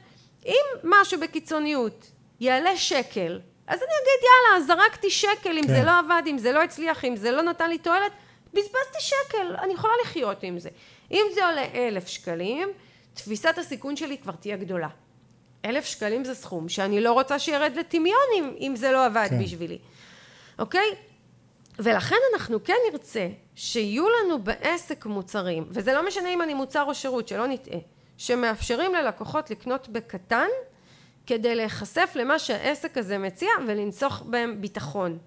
אם 0.47 0.65
משהו 0.85 1.21
בקיצוניות 1.21 2.11
יעלה 2.41 2.77
שקל 2.77 3.41
אז 3.69 3.79
אני 3.79 3.93
אגיד 4.03 4.29
יאללה 4.29 4.67
זרקתי 4.67 5.11
שקל 5.11 5.59
אם 5.59 5.63
כן. 5.63 5.69
זה 5.69 5.83
לא 5.85 5.99
עבד 5.99 6.23
אם 6.27 6.39
זה 6.39 6.53
לא 6.53 6.63
הצליח 6.63 7.05
אם 7.05 7.17
זה 7.17 7.31
לא 7.31 7.43
נתן 7.43 7.71
לי 7.71 7.79
תועלת 7.79 8.13
בזבזתי 8.55 8.99
שקל 9.01 9.57
אני 9.63 9.73
יכולה 9.73 9.93
לחיות 10.05 10.43
עם 10.43 10.59
זה 10.59 10.69
אם 11.11 11.25
זה 11.35 11.47
עולה 11.47 11.65
אלף 11.75 12.07
שקלים 12.07 12.69
תפיסת 13.15 13.59
הסיכון 13.59 13.97
שלי 13.97 14.19
כבר 14.19 14.33
תהיה 14.33 14.57
גדולה 14.57 14.89
אלף 15.65 15.85
שקלים 15.85 16.25
זה 16.25 16.35
סכום 16.35 16.69
שאני 16.69 17.01
לא 17.01 17.13
רוצה 17.13 17.39
שירד 17.39 17.73
לטמיון 17.77 18.27
אם, 18.39 18.55
אם 18.61 18.77
זה 18.77 18.93
לא 18.93 19.05
עבד 19.05 19.27
כן. 19.31 19.43
בשבילי 19.43 19.79
אוקיי 20.59 20.95
ולכן 21.79 22.17
אנחנו 22.35 22.65
כן 22.65 22.77
נרצה 22.93 23.29
שיהיו 23.55 24.07
לנו 24.09 24.43
בעסק 24.43 25.07
מוצרים 25.07 25.65
וזה 25.69 25.95
לא 25.95 26.07
משנה 26.07 26.29
אם 26.29 26.43
אני 26.43 26.55
מוצר 26.55 26.83
או 26.83 26.95
שירות 26.95 27.29
שלא 27.29 27.47
נטעה 27.47 27.79
שמאפשרים 28.17 28.95
ללקוחות 28.95 29.51
לקנות 29.51 29.89
בקטן 29.89 30.49
כדי 31.29 31.55
להיחשף 31.55 32.13
למה 32.15 32.39
שהעסק 32.39 32.99
הזה 32.99 33.19
מציע 33.19 33.49
ולנסוך 33.67 34.23
בהם 34.27 34.61
ביטחון. 34.61 35.19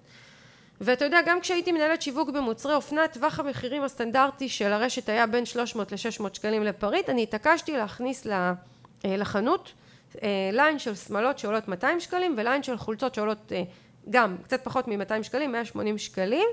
ואתה 0.80 1.04
יודע 1.04 1.18
גם 1.26 1.40
כשהייתי 1.40 1.72
מנהלת 1.72 2.02
שיווק 2.02 2.30
במוצרי 2.30 2.74
אופנה 2.74 3.08
טווח 3.08 3.40
המחירים 3.40 3.82
הסטנדרטי 3.82 4.48
של 4.48 4.72
הרשת 4.72 5.08
היה 5.08 5.26
בין 5.26 5.44
300 5.44 5.92
ל-600 5.92 6.24
שקלים 6.32 6.62
לפריט 6.62 7.10
אני 7.10 7.22
התעקשתי 7.22 7.76
להכניס 7.76 8.26
אה, 8.26 8.52
לחנות 9.04 9.72
אה, 10.22 10.28
ליין 10.52 10.78
של 10.78 10.94
שמלות 10.94 11.38
שעולות 11.38 11.68
200 11.68 12.00
שקלים 12.00 12.34
וליין 12.36 12.62
של 12.62 12.76
חולצות 12.76 13.14
שעולות 13.14 13.52
אה, 13.52 13.62
גם 14.10 14.36
קצת 14.44 14.64
פחות 14.64 14.88
מ-200 14.88 15.22
שקלים 15.22 15.52
180 15.52 15.98
שקלים 15.98 16.46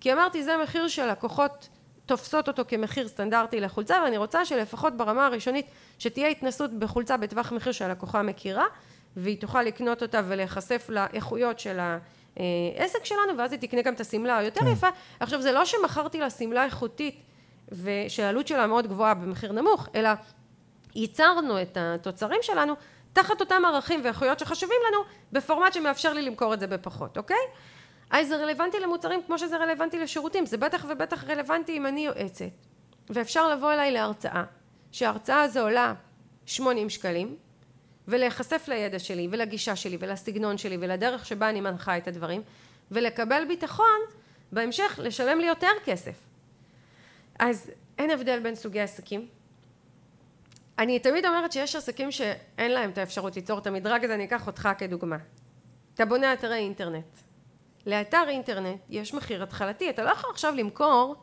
כי 0.00 0.12
אמרתי 0.12 0.42
זה 0.44 0.56
מחיר 0.62 0.88
שלקוחות 0.88 1.68
תופסות 2.06 2.48
אותו 2.48 2.62
כמחיר 2.68 3.08
סטנדרטי 3.08 3.60
לחולצה 3.60 4.00
ואני 4.04 4.16
רוצה 4.16 4.44
שלפחות 4.44 4.96
ברמה 4.96 5.26
הראשונית 5.26 5.66
שתהיה 5.98 6.28
התנסות 6.28 6.78
בחולצה 6.78 7.16
בטווח 7.16 7.52
מחיר 7.52 7.72
שהלקוחה 7.72 8.22
מכירה 8.22 8.64
והיא 9.16 9.40
תוכל 9.40 9.62
לקנות 9.62 10.02
אותה 10.02 10.20
ולהיחשף 10.28 10.86
לאיכויות 10.88 11.58
של 11.58 11.78
העסק 12.36 13.04
שלנו 13.04 13.38
ואז 13.38 13.52
היא 13.52 13.60
תקנה 13.60 13.82
גם 13.82 13.94
את 13.94 14.00
השמלה 14.00 14.36
היותר 14.38 14.60
כן. 14.60 14.66
יפה. 14.66 14.88
עכשיו 15.20 15.42
זה 15.42 15.52
לא 15.52 15.64
שמכרתי 15.64 16.20
לה 16.20 16.30
שמלה 16.30 16.64
איכותית 16.64 17.22
ושהעלות 17.72 18.46
שלה 18.46 18.66
מאוד 18.66 18.86
גבוהה 18.86 19.14
במחיר 19.14 19.52
נמוך 19.52 19.88
אלא 19.94 20.10
ייצרנו 20.94 21.62
את 21.62 21.76
התוצרים 21.80 22.38
שלנו 22.42 22.74
תחת 23.12 23.40
אותם 23.40 23.62
ערכים 23.66 24.00
ואיכויות 24.04 24.38
שחשובים 24.38 24.78
לנו 24.88 24.98
בפורמט 25.32 25.72
שמאפשר 25.72 26.12
לי 26.12 26.22
למכור 26.22 26.54
את 26.54 26.60
זה 26.60 26.66
בפחות 26.66 27.18
אוקיי? 27.18 27.36
אז 28.10 28.28
זה 28.28 28.36
רלוונטי 28.36 28.80
למוצרים 28.80 29.20
כמו 29.26 29.38
שזה 29.38 29.56
רלוונטי 29.56 29.98
לשירותים. 29.98 30.46
זה 30.46 30.56
בטח 30.56 30.84
ובטח 30.88 31.24
רלוונטי 31.24 31.76
אם 31.76 31.86
אני 31.86 32.06
יועצת 32.06 32.44
ואפשר 33.10 33.48
לבוא 33.48 33.72
אליי 33.72 33.92
להרצאה 33.92 34.44
שההרצאה 34.92 35.42
הזו 35.42 35.60
עולה 35.60 35.94
80 36.46 36.90
שקלים 36.90 37.36
ולהיחשף 38.08 38.64
לידע 38.68 38.98
שלי 38.98 39.28
ולגישה 39.30 39.76
שלי 39.76 39.96
ולסגנון 40.00 40.58
שלי 40.58 40.76
ולדרך 40.80 41.26
שבה 41.26 41.48
אני 41.50 41.60
מנחה 41.60 41.96
את 41.96 42.08
הדברים 42.08 42.42
ולקבל 42.90 43.44
ביטחון 43.48 44.00
בהמשך 44.52 45.00
לשלם 45.02 45.40
לי 45.40 45.46
יותר 45.46 45.72
כסף 45.84 46.14
אז 47.38 47.70
אין 47.98 48.10
הבדל 48.10 48.40
בין 48.40 48.54
סוגי 48.54 48.80
עסקים 48.80 49.26
אני 50.78 50.98
תמיד 50.98 51.26
אומרת 51.26 51.52
שיש 51.52 51.76
עסקים 51.76 52.10
שאין 52.10 52.70
להם 52.70 52.90
את 52.90 52.98
האפשרות 52.98 53.36
ליצור 53.36 53.58
את 53.58 53.66
המדרג 53.66 54.04
הזה, 54.04 54.14
אני 54.14 54.24
אקח 54.24 54.46
אותך 54.46 54.68
כדוגמה. 54.78 55.16
אתה 55.94 56.04
בונה 56.04 56.32
אתרי 56.32 56.54
אינטרנט. 56.54 57.04
לאתר 57.86 58.24
אינטרנט 58.28 58.80
יש 58.88 59.14
מחיר 59.14 59.42
התחלתי, 59.42 59.90
אתה 59.90 60.04
לא 60.04 60.10
יכול 60.10 60.30
עכשיו 60.30 60.54
למכור 60.54 61.16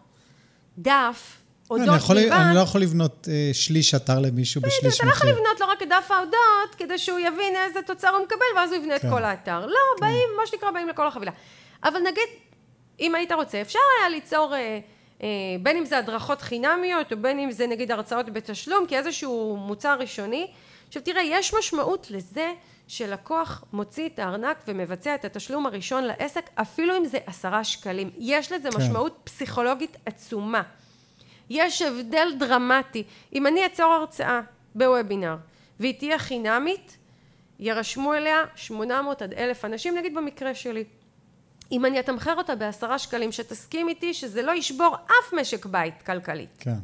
דף 0.77 1.42
אודות 1.69 1.87
אני, 1.87 1.97
יכול, 1.97 2.15
בלבד. 2.15 2.31
אני 2.31 2.55
לא 2.55 2.59
יכול 2.59 2.81
לבנות 2.81 3.27
אה, 3.31 3.49
שליש 3.53 3.95
אתר 3.95 4.19
למישהו 4.19 4.61
בשליש 4.61 4.83
מחיר. 4.83 4.95
אתה 4.95 5.05
לא 5.05 5.11
יכול 5.11 5.29
לבנות 5.29 5.59
לו 5.59 5.67
רק 5.67 5.83
את 5.83 5.89
דף 5.89 6.11
ההודות, 6.11 6.75
כדי 6.77 6.97
שהוא 6.97 7.19
יבין 7.19 7.55
איזה 7.67 7.79
תוצר 7.81 8.09
הוא 8.09 8.25
מקבל, 8.25 8.45
ואז 8.55 8.71
הוא 8.71 8.81
יבנה 8.81 8.99
כן. 8.99 9.07
את 9.07 9.13
כל 9.13 9.23
האתר. 9.23 9.65
לא, 9.65 9.79
באים, 10.01 10.29
מה 10.37 10.47
שנקרא, 10.47 10.71
באים 10.71 10.87
לכל 10.87 11.07
החבילה. 11.07 11.31
אבל 11.83 11.99
נגיד, 11.99 12.23
אם 12.99 13.15
היית 13.15 13.31
רוצה, 13.31 13.61
אפשר 13.61 13.79
היה 13.99 14.09
ליצור, 14.09 14.55
אה, 14.55 14.79
אה, 15.23 15.27
בין 15.61 15.77
אם 15.77 15.85
זה 15.85 15.97
הדרכות 15.97 16.41
חינמיות, 16.41 17.11
או 17.11 17.17
בין 17.17 17.39
אם 17.39 17.51
זה 17.51 17.67
נגיד 17.67 17.91
הרצאות 17.91 18.29
בתשלום, 18.29 18.85
כאיזשהו 18.87 19.57
מוצר 19.57 19.99
ראשוני. 19.99 20.47
עכשיו 20.87 21.01
תראה, 21.01 21.21
יש 21.21 21.53
משמעות 21.53 22.07
לזה 22.09 22.51
שלקוח 22.87 23.63
מוציא 23.73 24.09
את 24.09 24.19
הארנק 24.19 24.57
ומבצע 24.67 25.15
את 25.15 25.25
התשלום 25.25 25.65
הראשון 25.65 26.03
לעסק, 26.03 26.49
אפילו 26.55 26.97
אם 26.97 27.05
זה 27.05 27.17
עשרה 27.25 27.63
שקלים. 27.63 28.09
יש 28.17 28.51
לזה 28.51 28.69
כן. 28.71 28.77
משמעות 28.77 29.19
פסיכולוגית 29.23 29.97
עצומה. 30.05 30.61
יש 31.49 31.81
הבדל 31.81 32.27
דרמטי. 32.39 33.03
אם 33.33 33.47
אני 33.47 33.65
אצור 33.65 33.85
הרצאה 33.85 34.41
בוובינר 34.75 35.35
והיא 35.79 35.99
תהיה 35.99 36.19
חינמית, 36.19 36.97
יירשמו 37.59 38.13
אליה 38.13 38.43
800 38.55 39.21
עד 39.21 39.33
1,000 39.33 39.65
אנשים, 39.65 39.97
נגיד 39.97 40.15
במקרה 40.15 40.55
שלי. 40.55 40.83
אם 41.71 41.85
אני 41.85 41.99
אתמחר 41.99 42.35
אותה 42.37 42.55
בעשרה 42.55 42.99
שקלים, 42.99 43.31
שתסכים 43.31 43.89
איתי 43.89 44.13
שזה 44.13 44.41
לא 44.41 44.51
ישבור 44.51 44.95
אף 45.05 45.33
משק 45.33 45.65
בית 45.65 46.01
כלכלית. 46.01 46.49
כן. 46.59 46.75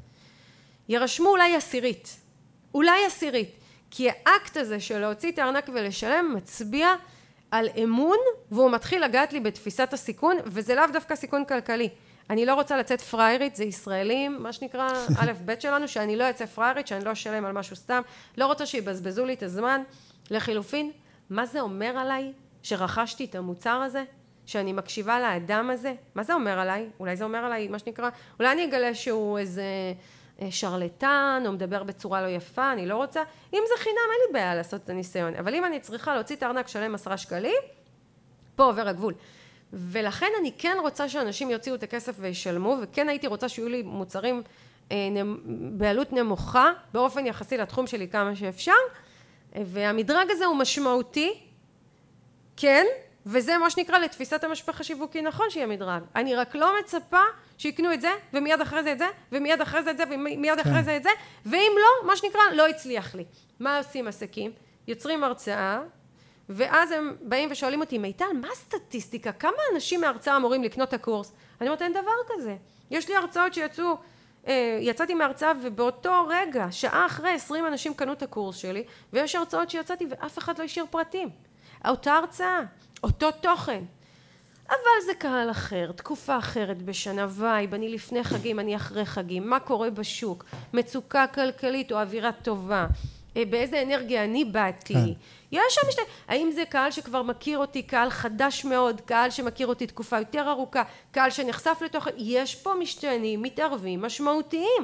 יירשמו 0.90 1.30
אולי 1.30 1.56
עשירית. 1.56 2.18
אולי 2.74 3.06
עשירית. 3.06 3.50
כי 3.92 4.10
האקט 4.10 4.58
הזה 4.58 4.80
של 4.80 5.00
להוציא 5.00 5.32
את 5.32 5.40
הארנק 5.40 5.70
ולשלם 5.74 6.34
מצביע 6.36 6.96
על 7.52 7.70
אמון, 7.84 8.18
והוא 8.52 8.72
מתחיל 8.72 9.04
לגעת 9.04 9.34
לי 9.34 9.40
בתפיסת 9.40 9.94
הסיכון, 9.94 10.38
וזה 10.46 10.76
לאו 10.76 10.84
דווקא 10.94 11.16
סיכון 11.16 11.46
כלכלי. 11.46 11.90
אני 12.30 12.46
לא 12.46 12.54
רוצה 12.54 12.78
לצאת 12.78 13.02
פריירית, 13.02 13.56
זה 13.56 13.64
ישראלים, 13.64 14.44
מה 14.44 14.54
שנקרא 14.54 14.90
א' 15.22 15.32
ב' 15.46 15.60
שלנו, 15.60 15.88
שאני 15.88 16.16
לא 16.16 16.30
אצא 16.30 16.46
פריירית, 16.46 16.88
שאני 16.88 17.06
לא 17.06 17.12
אשלם 17.12 17.46
על 17.46 17.52
משהו 17.52 17.76
סתם, 17.76 18.02
לא 18.38 18.46
רוצה 18.46 18.66
שיבזבזו 18.66 19.26
לי 19.26 19.34
את 19.34 19.44
הזמן. 19.44 19.82
לחילופין, 20.32 20.92
מה 21.30 21.46
זה 21.46 21.62
אומר 21.62 21.98
עליי 21.98 22.34
שרכשתי 22.64 23.26
את 23.26 23.36
המוצר 23.36 23.82
הזה? 23.82 24.04
שאני 24.46 24.74
מקשיבה 24.74 25.20
לאדם 25.20 25.70
הזה? 25.70 25.94
מה 26.16 26.24
זה 26.24 26.34
אומר 26.34 26.60
עליי? 26.60 26.90
אולי 27.00 27.16
זה 27.16 27.24
אומר 27.24 27.38
עליי, 27.38 27.68
מה 27.68 27.80
שנקרא, 27.80 28.10
אולי 28.40 28.52
אני 28.52 28.66
אגלה 28.66 28.96
שהוא 28.96 29.38
איזה 29.38 29.64
אה, 30.42 30.48
שרלטן, 30.52 31.44
או 31.46 31.52
מדבר 31.52 31.84
בצורה 31.84 32.22
לא 32.22 32.28
יפה, 32.28 32.72
אני 32.72 32.86
לא 32.86 32.96
רוצה. 32.96 33.22
אם 33.54 33.64
זה 33.68 33.84
חינם, 33.84 33.96
אין 34.12 34.22
לי 34.28 34.34
בעיה 34.34 34.56
לעשות 34.56 34.82
את 34.84 34.90
הניסיון. 34.90 35.36
אבל 35.36 35.56
אם 35.56 35.66
אני 35.66 35.80
צריכה 35.80 36.16
להוציא 36.16 36.36
את 36.36 36.44
הארנק, 36.44 36.66
לשלם 36.66 36.96
עשרה 36.96 37.18
שקלים, 37.18 37.62
פה 38.56 38.64
עובר 38.64 38.88
הגבול. 38.88 39.14
ולכן 39.74 40.28
אני 40.40 40.52
כן 40.58 40.78
רוצה 40.82 41.10
שאנשים 41.10 41.50
יוציאו 41.50 41.76
את 41.76 41.84
הכסף 41.84 42.16
וישלמו, 42.20 42.78
וכן 42.82 43.10
הייתי 43.10 43.28
רוצה 43.28 43.50
שיהיו 43.50 43.70
לי 43.70 43.82
מוצרים 43.82 44.42
אה, 44.92 44.98
בעלות 45.72 46.14
נמוכה, 46.14 46.72
באופן 46.94 47.26
יחסי 47.26 47.58
לתחום 47.58 47.88
שלי 47.88 48.08
כמה 48.08 48.36
שאפשר, 48.36 48.72
והמדרג 49.56 50.32
הזה 50.32 50.46
הוא 50.46 50.56
משמעותי, 50.56 51.34
כן, 52.58 52.86
וזה 53.26 53.58
מה 53.58 53.70
שנקרא 53.70 54.00
לתפיסת 54.00 54.44
המשפך 54.44 54.82
השיווקי 54.82 55.22
נכון 55.22 55.50
שיהיה 55.50 55.68
מדרג. 55.68 56.04
אני 56.16 56.36
רק 56.36 56.56
לא 56.56 56.74
מצפה 56.80 57.22
שיקנו 57.58 57.94
את 57.94 58.02
זה, 58.02 58.10
ומיד 58.34 58.62
אחרי 58.62 58.84
זה 58.84 58.92
את 58.92 59.00
זה, 59.00 59.08
ומיד 59.32 59.62
אחרי 59.62 59.84
זה 59.84 59.92
את 59.92 59.98
זה, 59.98 60.04
ומיד 60.10 60.60
אחרי 60.60 60.74
כן. 60.74 60.84
זה 60.84 60.98
את 60.98 61.04
זה, 61.04 61.10
ואם 61.46 61.72
לא, 61.76 62.08
מה 62.08 62.18
שנקרא, 62.18 62.42
לא 62.54 62.68
הצליח 62.68 63.16
לי. 63.16 63.26
מה 63.60 63.78
עושים 63.78 64.08
עסקים? 64.08 64.52
יוצרים 64.88 65.24
הרצאה, 65.24 65.82
ואז 66.50 66.92
הם 66.92 67.16
באים 67.22 67.50
ושואלים 67.52 67.82
אותי, 67.82 67.98
מיטל, 67.98 68.26
מה 68.42 68.48
הסטטיסטיקה? 68.52 69.32
כמה 69.32 69.58
אנשים 69.74 70.02
מההרצאה 70.02 70.38
אמורים 70.38 70.64
לקנות 70.64 70.90
את 70.90 70.94
הקורס? 70.94 71.34
אני 71.62 71.70
אומרת, 71.70 71.82
אין 71.82 71.92
דבר 71.92 72.12
כזה. 72.28 72.56
יש 72.92 73.10
לי 73.10 73.16
הרצאות 73.16 73.54
שיצאו, 73.54 73.98
אה, 74.48 74.78
יצאתי 74.82 75.14
מההרצאה 75.14 75.52
ובאותו 75.64 76.28
רגע, 76.30 76.68
שעה 76.72 77.06
אחרי 77.06 77.30
20 77.30 77.68
אנשים 77.68 77.94
קנו 77.94 78.14
את 78.14 78.24
הקורס 78.24 78.56
שלי, 78.56 78.84
ויש 79.14 79.36
הרצאות 79.36 79.70
שיצאתי 79.70 80.06
ואף 80.10 80.38
אחד 80.38 80.60
לא 80.60 80.64
השאיר 80.64 80.86
פרטים. 80.90 81.30
אותה 81.88 82.14
הרצאה, 82.14 82.60
אותו 83.04 83.32
תוכן. 83.32 83.84
אבל 84.68 85.06
זה 85.06 85.14
קהל 85.14 85.52
אחר, 85.52 85.92
תקופה 85.92 86.38
אחרת 86.38 86.82
בשנה, 86.82 87.28
vibe, 87.30 87.74
אני 87.74 87.90
לפני 87.90 88.24
חגים, 88.24 88.60
אני 88.60 88.76
אחרי 88.76 89.06
חגים, 89.06 89.50
מה 89.50 89.60
קורה 89.60 89.90
בשוק, 89.90 90.46
מצוקה 90.74 91.28
כלכלית 91.28 91.92
או 91.92 91.98
אווירה 91.98 92.32
טובה, 92.32 92.88
באיזה 93.36 93.82
אנרגיה 93.82 94.24
אני 94.24 94.46
באתי, 94.46 94.94
כן. 94.94 95.10
יש 95.52 95.62
שם 95.76 95.82
משתנה, 95.88 96.02
האם 96.28 96.52
זה 96.52 96.64
קהל 96.70 96.92
שכבר 96.92 97.24
מכיר 97.24 97.58
אותי, 97.58 97.82
קהל 97.82 98.10
חדש 98.10 98.66
מאוד, 98.66 99.02
קהל 99.02 99.30
שמכיר 99.30 99.68
אותי 99.68 99.88
תקופה 99.88 100.20
יותר 100.20 100.50
ארוכה, 100.50 100.84
קהל 101.12 101.30
שנחשף 101.30 101.78
לתוכן, 101.86 102.12
יש 102.18 102.56
פה 102.56 102.74
משתנים 102.80 103.42
מתערבים 103.42 104.02
משמעותיים, 104.02 104.84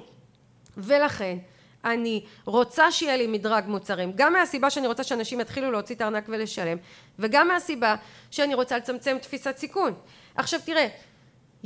ולכן 0.77 1.38
אני 1.86 2.23
רוצה 2.45 2.91
שיהיה 2.91 3.17
לי 3.17 3.27
מדרג 3.27 3.63
מוצרים, 3.67 4.12
גם 4.15 4.34
מהסיבה 4.34 4.69
שאני 4.69 4.88
רוצה 4.88 5.03
שאנשים 5.03 5.39
יתחילו 5.39 5.71
להוציא 5.71 5.95
את 5.95 6.01
הארנק 6.01 6.25
ולשלם, 6.27 6.77
וגם 7.19 7.47
מהסיבה 7.47 7.95
שאני 8.31 8.55
רוצה 8.55 8.77
לצמצם 8.77 9.17
תפיסת 9.21 9.58
סיכון. 9.58 9.93
עכשיו 10.36 10.60
תראה, 10.65 10.88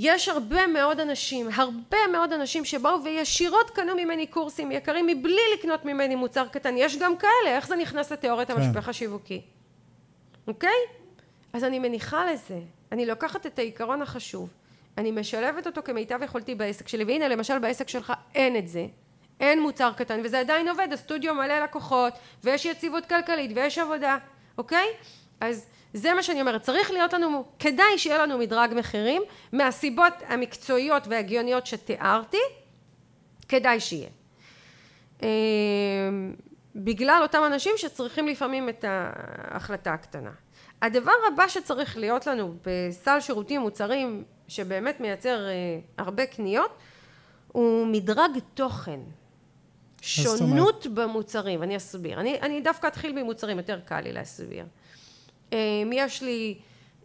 יש 0.01 0.29
הרבה 0.29 0.67
מאוד 0.67 0.99
אנשים, 0.99 1.47
הרבה 1.53 1.97
מאוד 2.11 2.33
אנשים 2.33 2.65
שבאו 2.65 3.03
וישירות 3.03 3.69
קנו 3.69 3.95
ממני 3.95 4.27
קורסים 4.27 4.71
יקרים 4.71 5.07
מבלי 5.07 5.41
לקנות 5.57 5.85
ממני 5.85 6.15
מוצר 6.15 6.47
קטן, 6.47 6.75
יש 6.77 6.97
גם 6.97 7.17
כאלה, 7.17 7.55
איך 7.55 7.67
זה 7.67 7.75
נכנס 7.75 8.11
לתיאוריית 8.11 8.51
כן. 8.51 8.61
המשפך 8.61 8.89
השיווקי, 8.89 9.41
אוקיי? 10.47 10.79
אז 11.53 11.63
אני 11.63 11.79
מניחה 11.79 12.31
לזה, 12.31 12.59
אני 12.91 13.05
לוקחת 13.05 13.45
את 13.45 13.59
העיקרון 13.59 14.01
החשוב, 14.01 14.49
אני 14.97 15.11
משלבת 15.11 15.67
אותו 15.67 15.81
כמיטב 15.83 16.23
יכולתי 16.23 16.55
בעסק 16.55 16.87
שלי, 16.87 17.03
והנה 17.03 17.27
למשל 17.27 17.59
בעסק 17.59 17.89
שלך 17.89 18.13
אין 18.35 18.57
את 18.57 18.67
זה, 18.67 18.85
אין 19.39 19.61
מוצר 19.61 19.91
קטן, 19.97 20.21
וזה 20.23 20.39
עדיין 20.39 20.69
עובד, 20.69 20.87
הסטודיו 20.93 21.35
מלא 21.35 21.59
לקוחות, 21.59 22.13
ויש 22.43 22.65
יציבות 22.65 23.05
כלכלית, 23.05 23.51
ויש 23.55 23.77
עבודה, 23.77 24.17
אוקיי? 24.57 24.87
אז 25.41 25.65
זה 25.93 26.13
מה 26.13 26.23
שאני 26.23 26.41
אומרת, 26.41 26.61
צריך 26.61 26.91
להיות 26.91 27.13
לנו, 27.13 27.43
כדאי 27.59 27.97
שיהיה 27.97 28.17
לנו 28.17 28.37
מדרג 28.37 28.73
מחירים, 28.75 29.21
מהסיבות 29.53 30.13
המקצועיות 30.27 31.07
וההגיוניות 31.07 31.65
שתיארתי, 31.65 32.37
כדאי 33.47 33.79
שיהיה. 33.79 34.09
אה, 35.23 35.29
בגלל 36.75 37.19
אותם 37.21 37.41
אנשים 37.45 37.73
שצריכים 37.77 38.27
לפעמים 38.27 38.69
את 38.69 38.85
ההחלטה 38.87 39.93
הקטנה. 39.93 40.31
הדבר 40.81 41.11
הבא 41.33 41.47
שצריך 41.47 41.97
להיות 41.97 42.27
לנו 42.27 42.53
בסל 42.65 43.19
שירותים 43.19 43.61
מוצרים 43.61 44.23
שבאמת 44.47 44.99
מייצר 44.99 45.45
אה, 45.47 45.51
הרבה 45.97 46.25
קניות 46.25 46.77
הוא 47.47 47.87
מדרג 47.87 48.31
תוכן. 48.53 48.99
שונות 50.01 50.87
במוצרים, 50.87 51.63
אני 51.63 51.77
אסביר. 51.77 52.19
אני, 52.19 52.41
אני 52.41 52.61
דווקא 52.61 52.87
אתחיל 52.87 53.23
ממוצרים, 53.23 53.57
יותר 53.57 53.79
קל 53.85 54.01
לי 54.01 54.11
להסביר. 54.11 54.65
אה, 55.53 55.57
יש 55.91 56.23
לי 56.23 56.57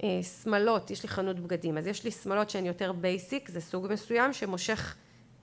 אה, 0.02 0.20
שמלות, 0.22 0.90
יש 0.90 1.02
לי 1.02 1.08
חנות 1.08 1.40
בגדים, 1.40 1.78
אז 1.78 1.86
יש 1.86 2.04
לי 2.04 2.10
שמלות 2.10 2.50
שהן 2.50 2.66
יותר 2.66 2.92
basic, 2.92 3.48
זה 3.48 3.60
סוג 3.60 3.86
מסוים 3.90 4.32
שמושך 4.32 4.94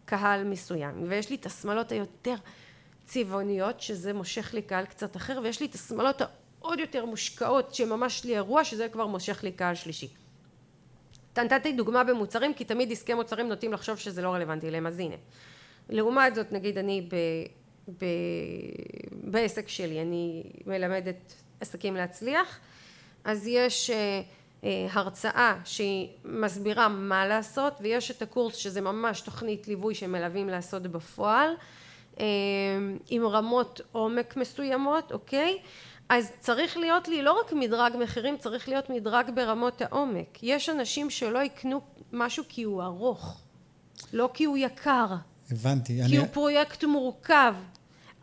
קהל 0.06 0.44
מסוים, 0.44 1.04
ויש 1.08 1.30
לי 1.30 1.36
את 1.36 1.46
השמלות 1.46 1.92
היותר 1.92 2.36
צבעוניות, 3.06 3.82
שזה 3.82 4.14
מושך 4.14 4.54
לי 4.54 4.62
קהל 4.62 4.86
קצת 4.86 5.16
אחר, 5.16 5.40
ויש 5.44 5.60
לי 5.60 5.66
את 5.66 5.76
השמלות 5.76 6.22
העוד 6.22 6.80
יותר 6.80 7.06
מושקעות, 7.06 7.76
שממש 7.76 8.24
לי 8.26 8.36
אירוע, 8.36 8.64
שזה 8.64 8.90
כבר 8.90 9.08
מושך 9.08 9.44
לי 9.44 9.52
קהל 9.52 9.76
שלישי. 9.76 10.08
נתתי 11.38 11.74
דוגמה 11.74 12.04
במוצרים, 12.04 12.54
כי 12.54 12.66
תמיד 12.66 12.92
עסקי 12.92 13.14
מוצרים 13.14 13.48
נוטים 13.48 13.74
לחשוב 13.74 13.98
שזה 13.98 14.22
לא 14.22 14.30
רלוונטי 14.30 14.72
להם, 14.72 14.88
אז 14.88 15.00
הנה. 15.00 15.16
לעומת 15.90 16.36
זאת, 16.36 16.52
נגיד 16.52 16.78
אני 16.78 17.10
ב, 17.10 17.16
ב, 17.98 18.06
בעסק 19.12 19.68
שלי, 19.68 20.02
אני 20.02 20.44
מלמדת 20.66 21.34
עסקים 21.60 21.96
להצליח, 21.96 22.60
אז 23.24 23.48
יש 23.48 23.90
אה, 23.90 24.22
אה, 24.64 24.88
הרצאה 24.92 25.56
שהיא 25.64 26.08
מסבירה 26.26 26.88
מה 26.88 27.28
לעשות, 27.28 27.74
ויש 27.82 28.12
את 28.12 28.22
הקורס 28.22 28.56
שזה 28.56 28.82
ממש 28.82 29.22
תוכנית 29.22 29.68
ליווי 29.68 29.96
שמלווים 29.96 30.50
לעשות 30.50 30.84
בפועל, 30.84 31.50
אה, 32.20 32.26
עם 33.10 33.26
רמות 33.26 33.82
עומק 33.92 34.38
מסוימות, 34.38 35.12
אוקיי? 35.12 35.58
אז 36.10 36.32
צריך 36.40 36.78
להיות 36.78 37.08
לי 37.08 37.22
לא 37.22 37.40
רק 37.40 37.54
מדרג 37.54 37.94
מחירים, 38.00 38.38
צריך 38.38 38.70
להיות 38.70 38.90
מדרג 38.90 39.30
ברמות 39.36 39.82
העומק. 39.82 40.44
יש 40.44 40.70
אנשים 40.70 41.10
שלא 41.10 41.40
יקנו 41.40 41.82
משהו 42.14 42.44
כי 42.50 42.64
הוא 42.64 42.84
ארוך, 42.84 43.42
לא 44.14 44.30
כי 44.34 44.44
הוא 44.44 44.58
יקר. 44.58 45.08
הבנתי. 45.52 45.94
כי 45.94 46.04
אני, 46.04 46.18
הוא 46.18 46.28
פרויקט 46.28 46.84
מורכב. 46.84 47.56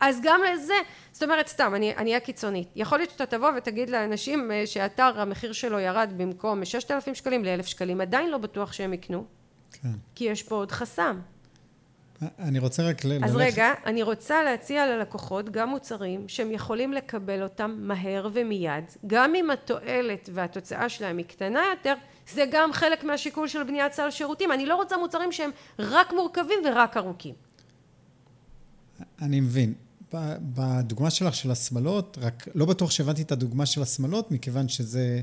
אז 0.00 0.18
גם 0.22 0.40
לזה, 0.52 0.72
זאת 1.12 1.22
אומרת, 1.22 1.48
סתם, 1.48 1.72
אני 1.74 1.96
אני 1.96 2.11
אהיה 2.11 2.20
קיצונית. 2.20 2.68
יכול 2.76 2.98
להיות 2.98 3.11
שאתה 3.11 3.26
תבוא 3.26 3.50
ותגיד 3.56 3.90
לאנשים 3.90 4.50
אה, 4.52 4.66
שאתר 4.66 5.20
המחיר 5.20 5.52
שלו 5.52 5.80
ירד 5.80 6.12
במקום 6.16 6.61
מ-6,000 6.61 7.14
שקלים 7.14 7.44
ל-1,000 7.44 7.62
שקלים, 7.62 8.00
עדיין 8.00 8.30
לא 8.30 8.38
בטוח 8.38 8.72
שהם 8.72 8.92
יקנו, 8.94 9.24
כן. 9.72 9.88
כי 10.14 10.24
יש 10.24 10.42
פה 10.42 10.54
עוד 10.54 10.72
חסם. 10.72 11.20
אני 12.38 12.58
רוצה 12.58 12.88
רק 12.88 13.04
ל... 13.04 13.12
אז 13.24 13.37
ללכת- 13.37 13.52
רגע, 13.52 13.72
אני 13.87 14.02
רוצה 14.02 14.42
להציע 14.42 14.87
ללקוחות 14.87 15.50
גם 15.50 15.68
מוצרים 15.68 16.28
שהם 16.28 16.50
יכולים 16.50 16.92
לקבל 16.92 17.42
אותם 17.42 17.76
מהר 17.78 18.28
ומיד, 18.32 18.84
גם 19.06 19.34
אם 19.34 19.50
התועלת 19.50 20.28
והתוצאה 20.32 20.88
שלהם 20.88 21.18
היא 21.18 21.26
קטנה 21.26 21.61
יותר, 21.70 21.94
זה 22.30 22.44
גם 22.50 22.72
חלק 22.72 23.04
מהשיקול 23.04 23.48
של 23.48 23.62
בניית 23.62 23.92
סל 23.92 24.11
שירותים. 24.11 24.52
אני 24.52 24.66
לא 24.66 24.74
רוצה 24.76 24.96
מוצרים 24.96 25.32
שהם 25.32 25.50
רק 25.78 26.12
מורכבים 26.12 26.58
ורק 26.64 26.96
ארוכים. 26.96 27.34
אני 29.22 29.40
מבין. 29.40 29.74
בדוגמה 30.40 31.11
שלך 31.11 31.35
של 31.35 31.51
השמלות, 31.51 32.18
רק 32.21 32.49
לא 32.55 32.66
בטוח 32.66 32.90
שהבנתי 32.90 33.23
את 33.23 33.33
הדוגמה 33.33 33.66
של 33.66 33.83
השמלות, 33.83 34.31
מכיוון 34.31 34.68
שזה 34.68 35.21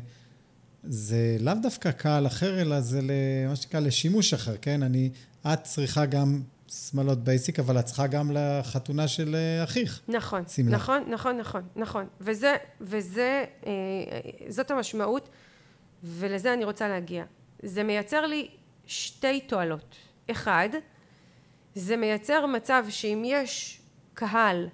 זה 0.83 1.37
לאו 1.39 1.53
דווקא 1.61 1.91
קהל 1.91 2.27
אחר, 2.27 2.61
אלא 2.61 2.81
זה 2.81 2.99
למה 3.01 3.55
שנקרא 3.55 3.79
לשימוש 3.79 4.33
אחר, 4.33 4.57
כן? 4.61 4.83
אני, 4.83 5.09
את 5.53 5.63
צריכה 5.63 6.05
גם 6.05 6.41
שמלות 6.67 7.23
בייסיק, 7.23 7.59
אבל 7.59 7.79
את 7.79 7.85
צריכה 7.85 8.07
גם 8.07 8.31
לחתונה 8.33 9.07
של 9.07 9.35
אה, 9.35 9.63
אחיך. 9.63 10.01
נכון, 10.07 10.43
שמלה. 10.47 10.75
נכון, 10.75 11.03
נכון, 11.09 11.37
נכון, 11.37 11.61
נכון. 11.75 12.05
וזה, 12.21 12.55
וזה, 12.81 13.45
אה, 13.65 13.71
זאת 14.49 14.71
המשמעות, 14.71 15.29
ולזה 16.03 16.53
אני 16.53 16.65
רוצה 16.65 16.87
להגיע. 16.87 17.23
זה 17.63 17.83
מייצר 17.83 18.25
לי 18.25 18.47
שתי 18.87 19.39
תועלות. 19.39 19.95
אחד, 20.31 20.69
זה 21.75 21.97
מייצר 21.97 22.45
מצב 22.45 22.85
שאם 22.89 23.23
יש 23.25 23.81
קהל 24.15 24.67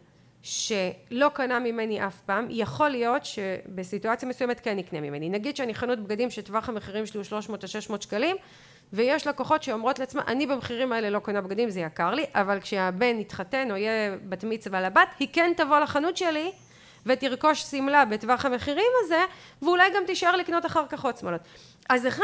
שלא 0.43 1.30
קנה 1.34 1.60
ממני 1.60 2.08
אף 2.08 2.21
פעם, 2.21 2.47
יכול 2.49 2.89
להיות 2.89 3.25
שבסיטואציה 3.25 4.30
מסוימת 4.30 4.60
כן 4.60 4.80
יקנה 4.80 5.01
ממני. 5.01 5.30
נגיד 5.30 5.56
שאני 5.56 5.75
חנות 5.75 5.99
בגדים 5.99 6.30
שטווח 6.30 6.69
המחירים 6.69 7.06
שלי 7.06 7.17
הוא 7.17 7.23
300 7.23 7.63
או 7.63 7.67
600 7.67 8.01
שקלים, 8.01 8.36
ויש 8.93 9.27
לקוחות 9.27 9.63
שאומרות 9.63 9.99
לעצמן, 9.99 10.21
אני 10.27 10.47
במחירים 10.47 10.91
האלה 10.91 11.10
לא 11.10 11.19
קונה 11.19 11.41
בגדים, 11.41 11.69
זה 11.69 11.80
יקר 11.80 12.12
לי, 12.12 12.25
אבל 12.34 12.60
כשהבן 12.60 13.19
יתחתן 13.19 13.71
או 13.71 13.75
יהיה 13.75 14.15
בת 14.30 14.43
מצווה 14.43 14.82
לבת, 14.82 15.08
היא 15.19 15.27
כן 15.34 15.51
תבוא 15.58 15.80
לחנות 15.80 16.17
שלי 16.17 16.51
ותרכוש 17.06 17.62
שמלה 17.62 18.06
בטווח 18.06 18.45
המחירים 18.45 18.91
הזה, 19.04 19.23
ואולי 19.62 19.89
גם 19.95 20.04
תישאר 20.08 20.36
לקנות 20.36 20.65
אחר 20.65 20.88
כך 20.89 21.06
עוד 21.06 21.17
שמאלות. 21.17 21.41
אז 21.89 22.08
אחד, 22.08 22.23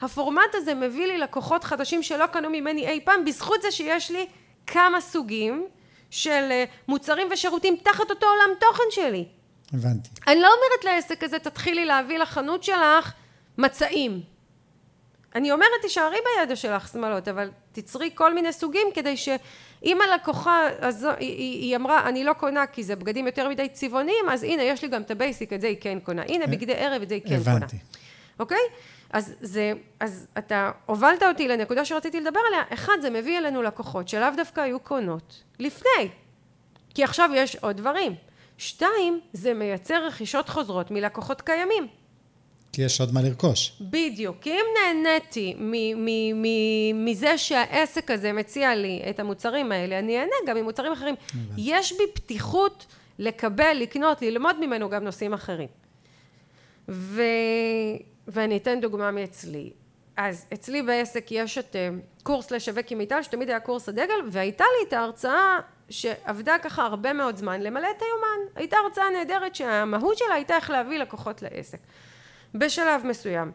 הפורמט 0.00 0.54
הזה 0.54 0.74
מביא 0.74 1.06
לי 1.06 1.18
לקוחות 1.18 1.64
חדשים 1.64 2.02
שלא 2.02 2.26
קנו 2.26 2.50
ממני 2.50 2.88
אי 2.88 3.00
פעם, 3.04 3.24
בזכות 3.24 3.62
זה 3.62 3.70
שיש 3.70 4.10
לי 4.10 4.26
כמה 4.66 5.00
סוגים 5.00 5.66
של 6.10 6.48
אה, 6.50 6.64
מוצרים 6.88 7.28
ושירותים 7.30 7.76
תחת 7.82 8.10
אותו 8.10 8.26
עולם 8.26 8.54
תוכן 8.60 8.82
שלי. 8.90 9.24
הבנתי. 9.72 10.08
אני 10.26 10.40
לא 10.40 10.48
אומרת 10.48 10.84
לעסק 10.84 11.24
הזה, 11.24 11.38
תתחילי 11.38 11.84
להביא 11.84 12.18
לחנות 12.18 12.62
שלך 12.62 13.12
מצעים. 13.58 14.20
אני 15.34 15.52
אומרת, 15.52 15.68
תישארי 15.82 16.16
בידע 16.36 16.56
שלך 16.56 16.88
שמלות, 16.88 17.28
אבל 17.28 17.50
תצרי 17.72 18.10
כל 18.14 18.34
מיני 18.34 18.52
סוגים 18.52 18.88
כדי 18.94 19.16
שאם 19.16 19.98
הלקוחה 20.00 20.68
הזו, 20.80 21.10
היא, 21.10 21.16
היא, 21.18 21.62
היא 21.62 21.76
אמרה, 21.76 22.08
אני 22.08 22.24
לא 22.24 22.32
קונה 22.32 22.66
כי 22.66 22.82
זה 22.82 22.96
בגדים 22.96 23.26
יותר 23.26 23.48
מדי 23.48 23.68
צבעוניים, 23.68 24.28
אז 24.30 24.42
הנה, 24.42 24.62
יש 24.62 24.82
לי 24.82 24.88
גם 24.88 25.02
את 25.02 25.10
ה 25.10 25.16
basic, 25.16 25.52
את 25.52 25.60
זה 25.60 25.66
היא 25.66 25.76
כן 25.80 25.98
קונה. 26.00 26.22
הנה, 26.28 26.46
בגדי 26.46 26.74
ערב, 26.74 27.02
את 27.02 27.08
זה 27.08 27.14
היא 27.14 27.22
כן 27.22 27.38
קונה. 27.44 27.56
הבנתי. 27.56 27.76
אוקיי? 28.40 28.58
אז 29.10 29.34
זה, 29.40 29.72
אז 30.00 30.26
אתה 30.38 30.70
הובלת 30.86 31.22
אותי 31.22 31.48
לנקודה 31.48 31.84
שרציתי 31.84 32.20
לדבר 32.20 32.40
עליה. 32.48 32.62
אחד, 32.74 32.92
זה 33.02 33.10
מביא 33.10 33.38
אלינו 33.38 33.62
לקוחות 33.62 34.08
שלאו 34.08 34.28
דווקא 34.36 34.60
היו 34.60 34.80
קונות 34.80 35.42
לפני, 35.58 36.08
כי 36.94 37.04
עכשיו 37.04 37.30
יש 37.34 37.56
עוד 37.56 37.76
דברים. 37.76 38.14
שתיים, 38.58 39.20
זה 39.32 39.54
מייצר 39.54 40.06
רכישות 40.06 40.48
חוזרות 40.48 40.90
מלקוחות 40.90 41.40
קיימים. 41.42 41.86
כי 42.72 42.82
יש 42.82 43.00
עוד 43.00 43.14
מה 43.14 43.22
לרכוש. 43.22 43.72
בדיוק. 43.80 44.36
כי 44.40 44.50
אם 44.50 44.64
נהניתי 44.82 45.54
מ- 45.58 46.04
מ- 46.04 46.42
מ- 46.42 47.04
מזה 47.04 47.38
שהעסק 47.38 48.10
הזה 48.10 48.32
מציע 48.32 48.74
לי 48.74 49.02
את 49.10 49.20
המוצרים 49.20 49.72
האלה, 49.72 49.98
אני 49.98 50.18
אהנה 50.18 50.34
גם 50.46 50.56
ממוצרים 50.56 50.92
אחרים. 50.92 51.14
יש 51.56 51.92
בי 51.92 52.04
פתיחות 52.14 52.86
לקבל, 53.18 53.76
לקנות, 53.80 54.22
ללמוד 54.22 54.60
ממנו 54.60 54.88
גם 54.88 55.04
נושאים 55.04 55.32
אחרים. 55.32 55.68
ו... 56.88 57.22
ואני 58.28 58.56
אתן 58.56 58.80
דוגמה 58.80 59.10
מאצלי. 59.10 59.72
אז 60.16 60.46
אצלי 60.54 60.82
בעסק 60.82 61.26
יש 61.30 61.58
את 61.58 61.76
אה, 61.76 61.88
קורס 62.22 62.50
לשווק 62.50 62.90
עם 62.90 62.98
מיטל, 62.98 63.22
שתמיד 63.22 63.48
היה 63.50 63.60
קורס 63.60 63.88
הדגל, 63.88 64.14
והייתה 64.30 64.64
לי 64.64 64.88
את 64.88 64.92
ההרצאה 64.92 65.58
שעבדה 65.90 66.56
ככה 66.62 66.82
הרבה 66.82 67.12
מאוד 67.12 67.36
זמן 67.36 67.60
למלא 67.60 67.88
את 67.96 68.02
היומן. 68.02 68.52
הייתה 68.54 68.76
הרצאה 68.76 69.10
נהדרת 69.10 69.54
שהמהות 69.54 70.18
שלה 70.18 70.34
הייתה 70.34 70.56
איך 70.56 70.70
להביא 70.70 70.98
לקוחות 70.98 71.42
לעסק. 71.42 71.78
בשלב 72.54 73.06
מסוים. 73.06 73.52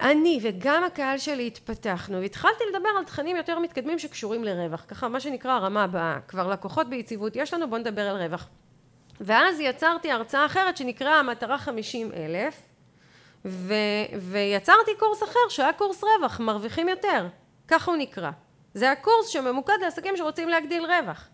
אני 0.00 0.40
וגם 0.42 0.84
הקהל 0.84 1.18
שלי 1.18 1.46
התפתחנו, 1.46 2.20
והתחלתי 2.20 2.64
לדבר 2.72 2.88
על 2.98 3.04
תכנים 3.04 3.36
יותר 3.36 3.58
מתקדמים 3.58 3.98
שקשורים 3.98 4.44
לרווח, 4.44 4.84
ככה 4.88 5.08
מה 5.08 5.20
שנקרא 5.20 5.52
הרמה 5.52 5.84
הבאה, 5.84 6.18
כבר 6.28 6.48
לקוחות 6.48 6.88
ביציבות 6.88 7.36
יש 7.36 7.54
לנו, 7.54 7.68
בואו 7.68 7.80
נדבר 7.80 8.08
על 8.08 8.16
רווח. 8.16 8.48
ואז 9.20 9.60
יצרתי 9.60 10.10
הרצאה 10.10 10.46
אחרת 10.46 10.76
שנקראה 10.76 11.18
המטרה 11.18 11.58
50 11.58 12.12
אלף, 12.12 12.62
ו- 13.48 14.18
ויצרתי 14.20 14.90
קורס 14.98 15.22
אחר 15.22 15.48
שהיה 15.48 15.72
קורס 15.72 16.04
רווח, 16.04 16.40
מרוויחים 16.40 16.88
יותר, 16.88 17.26
ככה 17.68 17.90
הוא 17.90 17.98
נקרא. 17.98 18.30
זה 18.74 18.90
הקורס 18.90 19.26
שממוקד 19.28 19.78
לעסקים 19.80 20.16
שרוצים 20.16 20.48
להגדיל 20.48 20.86
רווח, 20.86 21.28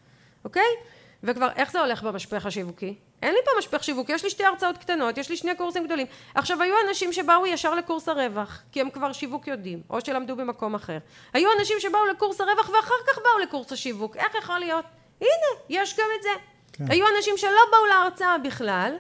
אוקיי? 0.45 0.77
וכבר, 1.23 1.49
איך 1.57 1.73
זה 1.73 1.81
הולך 1.81 2.03
במשפך 2.03 2.47
השיווקי? 2.47 2.95
אין 3.23 3.35
לי 3.35 3.41
פה 3.45 3.51
משפך 3.59 3.85
שיווקי, 3.85 4.13
יש 4.13 4.25
לי 4.25 4.31
שתי 4.31 4.45
הרצאות 4.45 4.79
קטנות, 4.79 5.19
יש 5.19 5.31
לי 5.31 5.37
שני 5.37 5.55
קורסים 5.57 5.85
גדולים. 5.85 6.07
עכשיו, 6.35 6.63
היו 6.63 6.75
אנשים 6.89 7.13
שבאו 7.13 7.47
ישר 7.47 7.75
לקורס 7.75 8.09
הרווח, 8.09 8.63
כי 8.73 8.81
הם 8.81 8.91
כבר 8.91 9.13
שיווק 9.13 9.47
יודעים, 9.47 9.83
או 9.91 10.01
שלמדו 10.01 10.37
במקום 10.37 10.75
אחר. 10.75 10.99
היו 11.33 11.49
אנשים 11.59 11.77
שבאו 11.81 12.07
לקורס 12.07 12.41
הרווח 12.41 12.71
ואחר 12.71 12.95
כך 13.09 13.19
באו 13.19 13.39
לקורס 13.43 13.73
השיווק. 13.73 14.17
איך 14.17 14.35
יכול 14.35 14.59
להיות? 14.59 14.85
הנה, 15.21 15.61
יש 15.69 15.97
גם 15.97 16.07
את 16.19 16.23
זה. 16.23 16.29
כן. 16.73 16.85
היו 16.89 17.07
אנשים 17.17 17.37
שלא 17.37 17.61
באו 17.71 17.87
להרצאה 17.87 18.39
בכלל, 18.39 18.97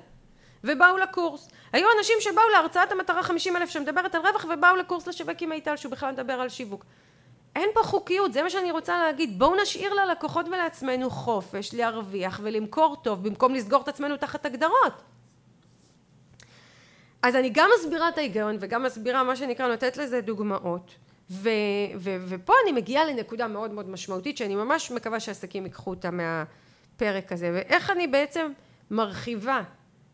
ובאו 0.64 0.98
לקורס. 0.98 1.48
היו 1.74 1.86
אנשים 1.98 2.16
שבאו 2.20 2.48
להרצאת 2.52 2.92
המטרה 2.92 3.22
50 3.22 3.56
אלף 3.56 3.70
שמדברת 3.70 4.14
על 4.14 4.20
רווח, 4.20 4.44
ובאו 4.44 4.76
לקורס 4.76 5.06
לשווק 5.06 5.42
עם 5.42 5.48
מיטל, 5.48 5.76
שהוא 5.76 5.92
בכלל 5.92 6.12
מדבר 6.12 6.32
על 6.32 6.48
שיווק. 6.48 6.84
אין 7.56 7.68
פה 7.74 7.82
חוקיות, 7.82 8.32
זה 8.32 8.42
מה 8.42 8.50
שאני 8.50 8.70
רוצה 8.70 8.98
להגיד. 8.98 9.38
בואו 9.38 9.62
נשאיר 9.62 9.94
ללקוחות 9.94 10.48
ולעצמנו 10.48 11.10
חופש 11.10 11.74
להרוויח 11.74 12.40
ולמכור 12.42 12.96
טוב, 13.02 13.22
במקום 13.28 13.54
לסגור 13.54 13.82
את 13.82 13.88
עצמנו 13.88 14.16
תחת 14.16 14.46
הגדרות. 14.46 15.02
אז 17.22 17.36
אני 17.36 17.50
גם 17.52 17.68
מסבירה 17.78 18.08
את 18.08 18.18
ההיגיון 18.18 18.56
וגם 18.60 18.82
מסבירה 18.82 19.22
מה 19.22 19.36
שנקרא 19.36 19.68
נותנת 19.68 19.96
לזה 19.96 20.20
דוגמאות. 20.20 20.94
ו- 21.30 21.50
ו- 21.96 22.16
ופה 22.28 22.52
אני 22.64 22.72
מגיעה 22.72 23.04
לנקודה 23.04 23.48
מאוד 23.48 23.70
מאוד 23.70 23.88
משמעותית 23.88 24.36
שאני 24.36 24.54
ממש 24.54 24.90
מקווה 24.90 25.20
שעסקים 25.20 25.64
ייקחו 25.64 25.90
אותה 25.90 26.10
מהפרק 26.10 27.32
הזה 27.32 27.50
ואיך 27.54 27.90
אני 27.90 28.06
בעצם 28.06 28.52
מרחיבה 28.90 29.62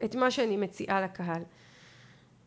את 0.04 0.14
מה 0.14 0.30
שאני 0.30 0.56
מציעה 0.56 1.00
לקהל. 1.00 1.42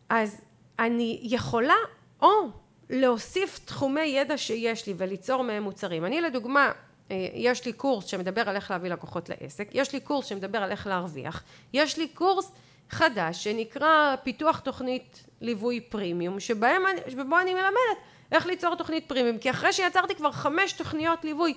אז 0.10 0.42
אני 0.80 1.20
יכולה 1.24 1.76
או 2.22 2.50
להוסיף 2.90 3.60
תחומי 3.66 4.02
ידע 4.02 4.38
שיש 4.38 4.88
לי 4.88 4.94
וליצור 4.98 5.44
מהם 5.44 5.64
מוצרים. 5.64 6.06
אני 6.06 6.22
לדוגמה, 6.22 6.72
אה, 7.12 7.28
יש 7.34 7.66
לי 7.66 7.74
קורס 7.74 8.06
שמדבר 8.06 8.50
על 8.50 8.56
איך 8.56 8.72
להביא 8.72 8.90
לקוחות 8.90 9.30
לעסק, 9.30 9.70
יש 9.74 9.94
לי 9.94 10.00
קורס 10.00 10.26
שמדבר 10.26 10.58
על 10.58 10.72
איך 10.72 10.88
להרוויח, 10.88 11.44
יש 11.74 11.98
לי 11.98 12.08
קורס 12.08 12.52
חדש 12.90 13.44
שנקרא 13.44 14.16
פיתוח 14.24 14.60
תוכנית 14.60 15.24
ליווי 15.42 15.82
פרימיום, 15.82 16.40
שבהם 16.40 16.82
אני, 16.86 17.02
שבו 17.12 17.40
אני 17.40 17.54
מלמדת 17.54 17.98
איך 18.32 18.46
ליצור 18.46 18.76
תוכנית 18.76 19.06
פרימיום, 19.08 19.38
כי 19.38 19.50
אחרי 19.50 19.74
שיצרתי 19.74 20.16
כבר 20.16 20.32
חמש 20.32 20.74
תוכניות 20.74 21.26
ליווי 21.26 21.54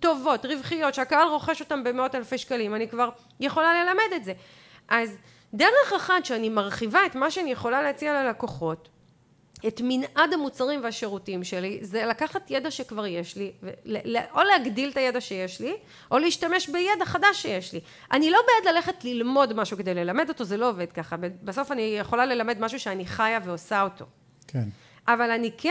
טובות, 0.00 0.44
רווחיות, 0.44 0.94
שהקהל 0.94 1.28
רוכש 1.28 1.60
אותן 1.60 1.84
במאות 1.84 2.14
אלפי 2.14 2.38
שקלים, 2.38 2.74
אני 2.74 2.88
כבר 2.88 3.08
יכולה 3.40 3.84
ללמד 3.84 4.12
את 4.16 4.24
זה. 4.24 4.32
אז 4.88 5.16
דרך 5.54 5.92
אחת 5.96 6.24
שאני 6.24 6.48
מרחיבה 6.48 7.06
את 7.06 7.14
מה 7.14 7.30
שאני 7.30 7.52
יכולה 7.52 7.82
להציע 7.82 8.22
ללקוחות, 8.22 8.88
את 9.66 9.80
מנעד 9.84 10.32
המוצרים 10.32 10.84
והשירותים 10.84 11.44
שלי, 11.44 11.78
זה 11.82 12.06
לקחת 12.06 12.50
ידע 12.50 12.70
שכבר 12.70 13.06
יש 13.06 13.36
לי, 13.36 13.52
או 14.32 14.40
להגדיל 14.42 14.90
את 14.90 14.96
הידע 14.96 15.20
שיש 15.20 15.60
לי, 15.60 15.74
או 16.10 16.18
להשתמש 16.18 16.68
בידע 16.68 17.04
חדש 17.04 17.42
שיש 17.42 17.72
לי. 17.72 17.80
אני 18.12 18.30
לא 18.30 18.38
בעד 18.46 18.74
ללכת 18.74 19.04
ללמוד 19.04 19.52
משהו 19.52 19.76
כדי 19.76 19.94
ללמד 19.94 20.28
אותו, 20.28 20.44
זה 20.44 20.56
לא 20.56 20.68
עובד 20.68 20.92
ככה. 20.92 21.16
בסוף 21.42 21.72
אני 21.72 21.82
יכולה 21.82 22.26
ללמד 22.26 22.60
משהו 22.60 22.80
שאני 22.80 23.06
חיה 23.06 23.38
ועושה 23.44 23.82
אותו. 23.82 24.04
כן. 24.46 24.64
אבל 25.08 25.30
אני 25.30 25.50
כן 25.58 25.70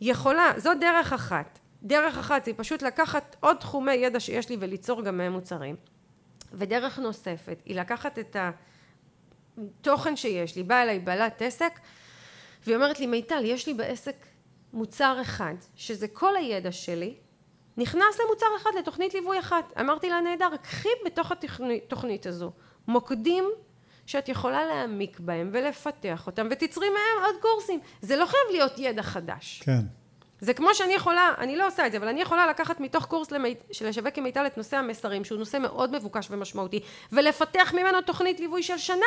יכולה, 0.00 0.52
זו 0.56 0.70
דרך 0.80 1.12
אחת. 1.12 1.58
דרך 1.82 2.18
אחת 2.18 2.44
זה 2.44 2.52
פשוט 2.52 2.82
לקחת 2.82 3.36
עוד 3.40 3.56
תחומי 3.56 3.92
ידע 3.92 4.20
שיש 4.20 4.48
לי 4.48 4.56
וליצור 4.60 5.02
גם 5.02 5.16
מהם 5.16 5.32
מוצרים. 5.32 5.76
ודרך 6.52 6.98
נוספת 6.98 7.62
היא 7.64 7.80
לקחת 7.80 8.18
את 8.18 8.36
התוכן 9.58 10.16
שיש 10.16 10.56
לי, 10.56 10.62
באה 10.62 10.82
אליי 10.82 10.98
בעלת 10.98 11.42
עסק, 11.42 11.80
והיא 12.64 12.76
אומרת 12.76 13.00
לי, 13.00 13.06
מיטל, 13.06 13.44
יש 13.44 13.66
לי 13.66 13.74
בעסק 13.74 14.26
מוצר 14.72 15.18
אחד, 15.20 15.54
שזה 15.76 16.08
כל 16.08 16.36
הידע 16.36 16.72
שלי, 16.72 17.14
נכנס 17.76 18.20
למוצר 18.24 18.46
אחד, 18.56 18.70
לתוכנית 18.78 19.14
ליווי 19.14 19.38
אחת. 19.38 19.72
אמרתי 19.80 20.10
לה, 20.10 20.20
נהדר, 20.20 20.56
קחי 20.62 20.88
בתוך 21.06 21.32
התוכנית 21.32 22.26
הזו 22.26 22.52
מוקדים 22.88 23.44
שאת 24.06 24.28
יכולה 24.28 24.66
להעמיק 24.66 25.20
בהם 25.20 25.50
ולפתח 25.52 26.26
אותם, 26.26 26.48
ותצרי 26.50 26.88
מהם 26.88 27.24
עוד 27.24 27.34
קורסים. 27.42 27.80
זה 28.02 28.16
לא 28.16 28.26
חייב 28.26 28.42
להיות 28.50 28.72
ידע 28.78 29.02
חדש. 29.02 29.62
כן. 29.64 29.82
זה 30.40 30.54
כמו 30.54 30.74
שאני 30.74 30.94
יכולה, 30.94 31.34
אני 31.38 31.56
לא 31.56 31.66
עושה 31.66 31.86
את 31.86 31.92
זה, 31.92 31.98
אבל 31.98 32.08
אני 32.08 32.20
יכולה 32.20 32.46
לקחת 32.46 32.80
מתוך 32.80 33.06
קורס 33.06 33.30
למי, 33.30 33.54
של 33.72 33.88
לשווק 33.88 34.18
עם 34.18 34.24
מיטל 34.24 34.46
את 34.46 34.56
נושא 34.56 34.76
המסרים, 34.76 35.24
שהוא 35.24 35.38
נושא 35.38 35.56
מאוד 35.56 35.96
מבוקש 35.96 36.26
ומשמעותי, 36.30 36.80
ולפתח 37.12 37.74
ממנו 37.74 38.00
תוכנית 38.02 38.40
ליווי 38.40 38.62
של 38.62 38.78
שנה. 38.78 39.06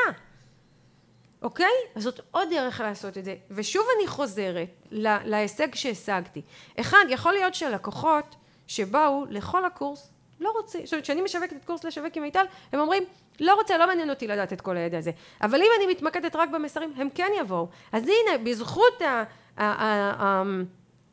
אוקיי? 1.41 1.71
אז 1.95 2.03
זאת 2.03 2.19
עוד 2.31 2.49
דרך 2.49 2.79
לעשות 2.79 3.17
את 3.17 3.25
זה. 3.25 3.35
ושוב 3.51 3.85
אני 3.97 4.07
חוזרת 4.07 4.67
להישג 4.91 5.75
שהשגתי. 5.75 6.41
אחד, 6.79 7.05
יכול 7.09 7.33
להיות 7.33 7.55
שלקוחות 7.55 8.35
שבאו 8.67 9.25
לכל 9.29 9.65
הקורס 9.65 10.13
לא 10.39 10.51
רוצים, 10.55 10.85
זאת 10.85 10.93
אומרת, 10.93 11.03
כשאני 11.03 11.21
משווקת 11.21 11.53
את 11.53 11.65
קורס 11.65 11.83
לשווק 11.83 12.17
עם 12.17 12.23
מיטל, 12.23 12.45
הם 12.71 12.79
אומרים, 12.79 13.03
לא 13.39 13.55
רוצה, 13.55 13.77
לא 13.77 13.87
מעניין 13.87 14.09
אותי 14.09 14.27
לדעת 14.27 14.53
את 14.53 14.61
כל 14.61 14.77
הידע 14.77 14.97
הזה. 14.97 15.11
אבל 15.41 15.61
אם 15.61 15.67
אני 15.77 15.91
מתמקדת 15.93 16.35
רק 16.35 16.49
במסרים, 16.49 16.93
הם 16.97 17.09
כן 17.15 17.31
יבואו. 17.39 17.67
אז 17.91 18.03
הנה, 18.03 18.37
בזכות 18.43 19.01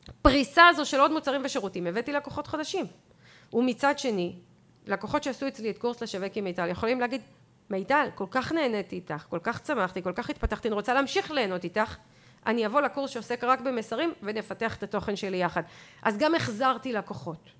הפריסה 0.08 0.68
הזו 0.68 0.86
של 0.86 1.00
עוד 1.00 1.12
מוצרים 1.12 1.42
ושירותים, 1.44 1.86
הבאתי 1.86 2.12
לקוחות 2.12 2.46
חדשים. 2.46 2.86
ומצד 3.52 3.98
שני, 3.98 4.36
לקוחות 4.86 5.22
שעשו 5.22 5.48
אצלי 5.48 5.70
את 5.70 5.78
קורס 5.78 6.02
לשווק 6.02 6.36
עם 6.36 6.44
מיטל, 6.44 6.68
יכולים 6.68 7.00
להגיד, 7.00 7.20
מיטל, 7.70 8.08
כל 8.14 8.26
כך 8.30 8.52
נהניתי 8.52 8.96
איתך, 8.96 9.24
כל 9.30 9.38
כך 9.42 9.60
צמחתי, 9.60 10.02
כל 10.02 10.12
כך 10.12 10.30
התפתחתי, 10.30 10.68
אני 10.68 10.74
רוצה 10.74 10.94
להמשיך 10.94 11.30
ליהנות 11.30 11.64
איתך, 11.64 11.96
אני 12.46 12.66
אבוא 12.66 12.80
לקורס 12.80 13.10
שעוסק 13.10 13.44
רק 13.44 13.60
במסרים 13.60 14.12
ונפתח 14.22 14.76
את 14.76 14.82
התוכן 14.82 15.16
שלי 15.16 15.36
יחד. 15.36 15.62
אז 16.02 16.18
גם 16.18 16.34
החזרתי 16.34 16.92
לקוחות. 16.92 17.50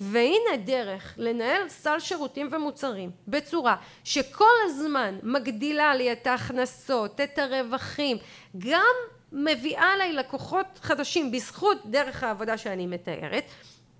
והנה 0.00 0.56
דרך 0.64 1.14
לנהל 1.16 1.68
סל 1.68 2.00
שירותים 2.00 2.48
ומוצרים 2.52 3.10
בצורה 3.28 3.76
שכל 4.04 4.44
הזמן 4.64 5.18
מגדילה 5.22 5.94
לי 5.94 6.12
את 6.12 6.26
ההכנסות, 6.26 7.20
את 7.20 7.38
הרווחים, 7.38 8.16
גם 8.58 8.94
מביאה 9.32 9.94
אליי 9.94 10.12
לקוחות 10.12 10.66
חדשים 10.82 11.32
בזכות 11.32 11.78
דרך 11.86 12.22
העבודה 12.22 12.58
שאני 12.58 12.86
מתארת, 12.86 13.44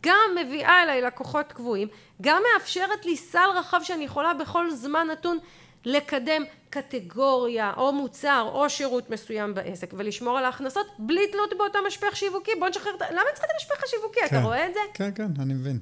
גם 0.02 0.36
מביאה 0.40 0.82
אליי 0.82 1.02
לקוחות 1.02 1.52
קבועים, 1.52 1.88
גם 2.20 2.42
מאפשרת 2.54 3.06
לי 3.06 3.16
סל 3.16 3.48
רחב 3.56 3.80
שאני 3.82 4.04
יכולה 4.04 4.34
בכל 4.34 4.70
זמן 4.70 5.06
נתון 5.12 5.38
לקדם 5.84 6.42
קטגוריה 6.70 7.72
או 7.76 7.92
מוצר 7.92 8.50
או 8.52 8.70
שירות 8.70 9.10
מסוים 9.10 9.54
בעסק 9.54 9.94
ולשמור 9.96 10.38
על 10.38 10.44
ההכנסות 10.44 10.86
בלי 10.98 11.28
תלות 11.32 11.50
באותו 11.58 11.78
משפך 11.86 12.16
שיווקי. 12.16 12.50
בוא 12.60 12.68
נשחרר 12.68 12.94
את... 12.96 13.02
למה 13.10 13.24
צריך 13.34 13.44
את 13.44 13.50
המשפך 13.54 13.84
השיווקי? 13.84 14.20
כן, 14.20 14.26
אתה 14.26 14.40
רואה 14.40 14.66
את 14.66 14.74
זה? 14.74 14.80
כן, 14.94 15.10
כן, 15.14 15.28
אני 15.42 15.54
מבין. 15.54 15.78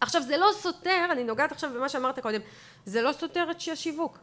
עכשיו 0.00 0.22
זה 0.22 0.36
לא 0.36 0.46
סותר, 0.52 1.06
אני 1.10 1.24
נוגעת 1.24 1.52
עכשיו 1.52 1.70
במה 1.74 1.88
שאמרת 1.88 2.18
קודם, 2.18 2.40
זה 2.86 3.02
לא 3.02 3.12
סותר 3.12 3.50
את 3.50 3.56
השיווק. 3.72 4.18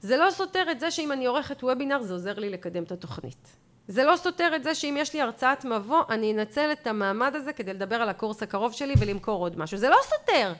זה 0.00 0.16
לא 0.16 0.30
סותר 0.30 0.70
את 0.70 0.80
זה 0.80 0.90
שאם 0.90 1.12
אני 1.12 1.26
עורכת 1.26 1.64
וובינר 1.64 2.02
זה 2.02 2.12
עוזר 2.12 2.38
לי 2.38 2.50
לקדם 2.50 2.82
את 2.82 2.92
התוכנית. 2.92 3.63
זה 3.88 4.04
לא 4.04 4.16
סותר 4.16 4.56
את 4.56 4.64
זה 4.64 4.74
שאם 4.74 4.96
יש 4.98 5.14
לי 5.14 5.20
הרצאת 5.20 5.64
מבוא 5.64 6.02
אני 6.08 6.32
אנצל 6.32 6.72
את 6.72 6.86
המעמד 6.86 7.34
הזה 7.34 7.52
כדי 7.52 7.74
לדבר 7.74 7.96
על 7.96 8.08
הקורס 8.08 8.42
הקרוב 8.42 8.72
שלי 8.72 8.94
ולמכור 8.98 9.40
עוד 9.40 9.58
משהו. 9.58 9.78
זה 9.78 9.88
לא 9.88 9.96
סותר. 10.02 10.52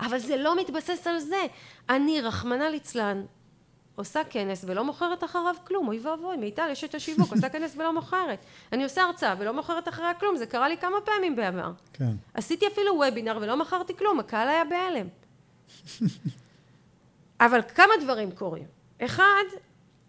אבל 0.00 0.18
זה 0.18 0.36
לא 0.36 0.56
מתבסס 0.60 1.06
על 1.06 1.18
זה. 1.18 1.46
אני, 1.88 2.20
רחמנא 2.20 2.64
ליצלן, 2.64 3.24
עושה 3.96 4.20
כנס 4.30 4.64
ולא 4.68 4.84
מוכרת 4.84 5.24
אחריו 5.24 5.54
כלום, 5.64 5.88
אוי 5.88 6.00
ואבוי, 6.02 6.36
מיטל 6.36 6.68
יש 6.70 6.84
את 6.84 6.94
השיווק, 6.94 7.32
עושה 7.32 7.48
כנס 7.48 7.76
ולא 7.76 7.94
מוכרת. 7.94 8.44
אני 8.72 8.84
עושה 8.84 9.02
הרצאה 9.02 9.34
ולא 9.38 9.52
מוכרת 9.52 9.88
אחריה 9.88 10.14
כלום, 10.14 10.36
זה 10.36 10.46
קרה 10.46 10.68
לי 10.68 10.76
כמה 10.76 10.96
פעמים 11.04 11.36
בעבר. 11.36 11.72
כן. 11.92 12.12
עשיתי 12.34 12.66
אפילו 12.66 12.94
וובינר 12.94 13.38
ולא 13.40 13.56
מכרתי 13.56 13.96
כלום, 13.96 14.20
הקהל 14.20 14.48
היה 14.48 14.62
בהלם. 14.64 15.06
אבל 17.40 17.60
כמה 17.74 17.92
דברים 18.02 18.30
קורים. 18.30 18.66
אחד, 19.02 19.44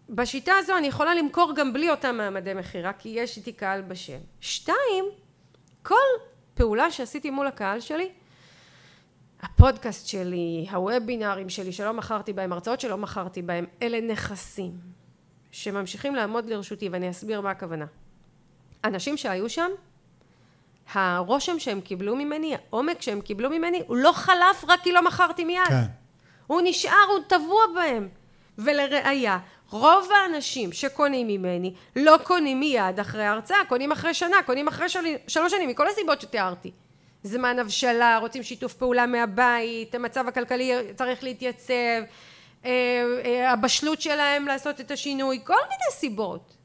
בשיטה 0.08 0.52
הזו 0.58 0.78
אני 0.78 0.86
יכולה 0.86 1.14
למכור 1.14 1.52
גם 1.56 1.72
בלי 1.72 1.90
אותם 1.90 2.16
מעמדי 2.16 2.54
מכירה, 2.54 2.92
כי 2.92 3.08
יש 3.08 3.36
איתי 3.36 3.52
קהל 3.52 3.82
בשם. 3.82 4.18
שתיים, 4.40 5.04
כל 5.82 5.94
פעולה 6.54 6.90
שעשיתי 6.90 7.30
מול 7.30 7.46
הקהל 7.46 7.80
שלי, 7.80 8.10
הפודקאסט 9.42 10.06
שלי, 10.06 10.66
הוובינרים 10.70 11.48
שלי 11.48 11.72
שלא 11.72 11.92
מכרתי 11.92 12.32
בהם, 12.32 12.52
הרצאות 12.52 12.80
שלא 12.80 12.96
מכרתי 12.96 13.42
בהם, 13.42 13.66
אלה 13.82 14.00
נכסים 14.00 14.72
שממשיכים 15.50 16.14
לעמוד 16.14 16.46
לרשותי 16.46 16.88
ואני 16.88 17.10
אסביר 17.10 17.40
מה 17.40 17.50
הכוונה. 17.50 17.86
אנשים 18.84 19.16
שהיו 19.16 19.50
שם, 19.50 19.70
הרושם 20.92 21.58
שהם 21.58 21.80
קיבלו 21.80 22.16
ממני, 22.16 22.54
העומק 22.54 23.02
שהם 23.02 23.20
קיבלו 23.20 23.50
ממני, 23.50 23.82
הוא 23.86 23.96
לא 23.96 24.12
חלף 24.12 24.64
רק 24.68 24.80
כי 24.80 24.92
לא 24.92 25.04
מכרתי 25.04 25.44
מיד. 25.44 25.64
כן. 25.68 25.84
הוא 26.46 26.60
נשאר, 26.64 27.04
הוא 27.10 27.24
טבוע 27.28 27.62
בהם. 27.74 28.08
ולראיה, 28.58 29.38
רוב 29.70 30.08
האנשים 30.12 30.72
שקונים 30.72 31.26
ממני 31.26 31.74
לא 31.96 32.16
קונים 32.22 32.60
מיד 32.60 33.00
אחרי 33.00 33.24
ההרצאה, 33.24 33.64
קונים 33.68 33.92
אחרי 33.92 34.14
שנה, 34.14 34.36
קונים 34.46 34.68
אחרי 34.68 34.88
של... 34.88 35.00
שלוש 35.26 35.52
שנים, 35.52 35.68
מכל 35.68 35.88
הסיבות 35.88 36.20
שתיארתי. 36.20 36.70
זמן 37.22 37.58
הבשלה, 37.58 38.18
רוצים 38.18 38.42
שיתוף 38.42 38.74
פעולה 38.74 39.06
מהבית, 39.06 39.94
המצב 39.94 40.28
הכלכלי 40.28 40.72
צריך 40.96 41.24
להתייצב, 41.24 41.72
אה, 42.64 42.70
אה, 43.24 43.52
הבשלות 43.52 44.00
שלהם 44.00 44.46
לעשות 44.46 44.80
את 44.80 44.90
השינוי, 44.90 45.40
כל 45.44 45.54
מיני 45.62 45.90
סיבות. 45.92 46.56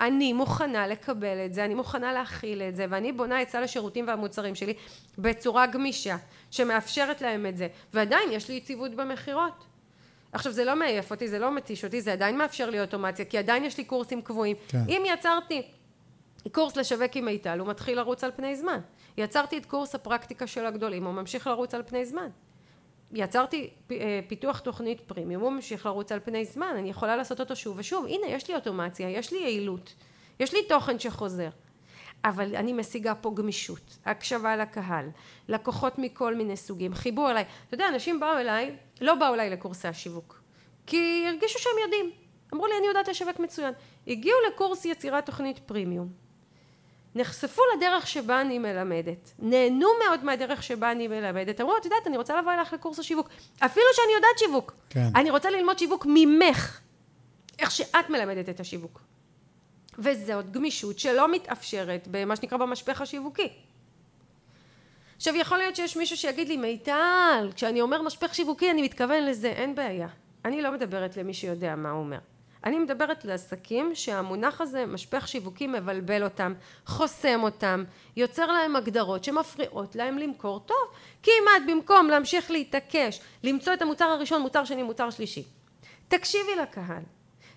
אני 0.00 0.32
מוכנה 0.32 0.86
לקבל 0.86 1.46
את 1.46 1.54
זה, 1.54 1.64
אני 1.64 1.74
מוכנה 1.74 2.12
להכיל 2.12 2.62
את 2.62 2.76
זה, 2.76 2.86
ואני 2.90 3.12
בונה 3.12 3.42
את 3.42 3.48
סל 3.48 3.62
השירותים 3.62 4.08
והמוצרים 4.08 4.54
שלי 4.54 4.74
בצורה 5.18 5.66
גמישה, 5.66 6.16
שמאפשרת 6.50 7.20
להם 7.20 7.46
את 7.46 7.56
זה, 7.56 7.68
ועדיין 7.94 8.32
יש 8.32 8.48
לי 8.48 8.54
יציבות 8.54 8.94
במכירות. 8.94 9.75
עכשיו 10.36 10.52
זה 10.52 10.64
לא 10.64 10.76
מעייף 10.76 11.10
אותי, 11.10 11.28
זה 11.28 11.38
לא 11.38 11.54
מתיש 11.54 11.84
אותי, 11.84 12.00
זה 12.00 12.12
עדיין 12.12 12.38
מאפשר 12.38 12.70
לי 12.70 12.80
אוטומציה, 12.80 13.24
כי 13.24 13.38
עדיין 13.38 13.64
יש 13.64 13.78
לי 13.78 13.84
קורסים 13.84 14.22
קבועים. 14.22 14.56
כן. 14.68 14.82
אם 14.88 15.02
יצרתי 15.06 15.62
קורס 16.52 16.76
לשווק 16.76 17.16
עם 17.16 17.24
מיטל, 17.24 17.58
הוא 17.58 17.68
מתחיל 17.68 17.96
לרוץ 17.96 18.24
על 18.24 18.30
פני 18.36 18.56
זמן. 18.56 18.80
יצרתי 19.16 19.58
את 19.58 19.66
קורס 19.66 19.94
הפרקטיקה 19.94 20.46
של 20.46 20.66
הגדולים, 20.66 21.04
הוא 21.04 21.14
ממשיך 21.14 21.46
לרוץ 21.46 21.74
על 21.74 21.82
פני 21.86 22.04
זמן. 22.04 22.28
יצרתי 23.12 23.70
אה, 23.90 24.20
פיתוח 24.28 24.58
תוכנית 24.58 25.00
פרימיום, 25.00 25.42
הוא 25.42 25.50
ממשיך 25.50 25.86
לרוץ 25.86 26.12
על 26.12 26.20
פני 26.20 26.44
זמן, 26.44 26.74
אני 26.78 26.90
יכולה 26.90 27.16
לעשות 27.16 27.40
אותו 27.40 27.56
שוב 27.56 27.78
ושוב. 27.78 28.06
הנה, 28.06 28.26
יש 28.26 28.48
לי 28.48 28.54
אוטומציה, 28.54 29.10
יש 29.10 29.32
לי 29.32 29.38
יעילות, 29.38 29.94
יש 30.40 30.54
לי 30.54 30.58
תוכן 30.68 30.98
שחוזר. 30.98 31.48
אבל 32.28 32.56
אני 32.56 32.72
משיגה 32.72 33.14
פה 33.14 33.32
גמישות, 33.34 33.98
הקשבה 34.04 34.56
לקהל, 34.56 35.08
לקוחות 35.48 35.98
מכל 35.98 36.34
מיני 36.34 36.56
סוגים, 36.56 36.94
חיבור 36.94 37.30
אליי. 37.30 37.44
אתה 37.66 37.74
יודע, 37.74 37.88
אנשים 37.88 38.20
באו 38.20 38.38
אליי, 38.38 38.76
לא 39.00 39.14
באו 39.14 39.34
אליי 39.34 39.50
לקורסי 39.50 39.88
השיווק, 39.88 40.42
כי 40.86 41.24
הרגישו 41.28 41.58
שהם 41.58 41.72
יודעים. 41.84 42.10
אמרו 42.54 42.66
לי, 42.66 42.72
אני 42.78 42.86
יודעת 42.86 43.08
לשווק 43.08 43.38
מצוין. 43.38 43.74
הגיעו 44.06 44.38
לקורס 44.48 44.84
יצירת 44.84 45.26
תוכנית 45.26 45.58
פרימיום. 45.58 46.08
נחשפו 47.14 47.62
לדרך 47.76 48.06
שבה 48.06 48.40
אני 48.40 48.58
מלמדת, 48.58 49.32
נהנו 49.38 49.88
מאוד 50.04 50.24
מהדרך 50.24 50.62
שבה 50.62 50.92
אני 50.92 51.08
מלמדת, 51.08 51.60
אמרו, 51.60 51.76
את 51.76 51.84
יודעת, 51.84 52.06
אני 52.06 52.16
רוצה 52.16 52.40
לבוא 52.40 52.52
אליך 52.52 52.72
לקורס 52.72 52.98
השיווק, 52.98 53.28
אפילו 53.58 53.86
שאני 53.92 54.14
יודעת 54.14 54.38
שיווק, 54.38 54.72
כן. 54.90 55.08
אני 55.14 55.30
רוצה 55.30 55.50
ללמוד 55.50 55.78
שיווק 55.78 56.06
ממך, 56.08 56.80
איך 57.58 57.70
שאת 57.70 58.10
מלמדת 58.10 58.48
את 58.48 58.60
השיווק. 58.60 59.00
וזאת 59.98 60.50
גמישות 60.50 60.98
שלא 60.98 61.32
מתאפשרת 61.32 62.08
במה 62.10 62.36
שנקרא 62.36 62.58
במשפך 62.58 63.00
השיווקי. 63.00 63.48
עכשיו 65.16 65.36
יכול 65.36 65.58
להיות 65.58 65.76
שיש 65.76 65.96
מישהו 65.96 66.16
שיגיד 66.16 66.48
לי 66.48 66.56
מיטל 66.56 67.50
כשאני 67.54 67.80
אומר 67.80 68.02
משפך 68.02 68.34
שיווקי 68.34 68.70
אני 68.70 68.82
מתכוון 68.82 69.24
לזה 69.24 69.48
אין 69.48 69.74
בעיה 69.74 70.08
אני 70.44 70.62
לא 70.62 70.72
מדברת 70.72 71.16
למי 71.16 71.34
שיודע 71.34 71.76
מה 71.76 71.90
הוא 71.90 72.00
אומר 72.00 72.18
אני 72.66 72.78
מדברת 72.78 73.24
לעסקים 73.24 73.94
שהמונח 73.94 74.60
הזה 74.60 74.86
משפך 74.86 75.28
שיווקי 75.28 75.66
מבלבל 75.66 76.24
אותם, 76.24 76.54
חוסם 76.86 77.40
אותם, 77.42 77.84
יוצר 78.16 78.46
להם 78.46 78.76
הגדרות 78.76 79.24
שמפריעות 79.24 79.96
להם 79.96 80.18
למכור 80.18 80.60
טוב. 80.60 80.76
כמעט 81.22 81.62
במקום 81.68 82.08
להמשיך 82.08 82.50
להתעקש, 82.50 83.20
למצוא 83.44 83.72
את 83.74 83.82
המוצר 83.82 84.04
הראשון, 84.04 84.42
מוצר 84.42 84.64
שני, 84.64 84.82
מוצר 84.82 85.10
שלישי. 85.10 85.44
תקשיבי 86.08 86.56
לקהל, 86.62 87.02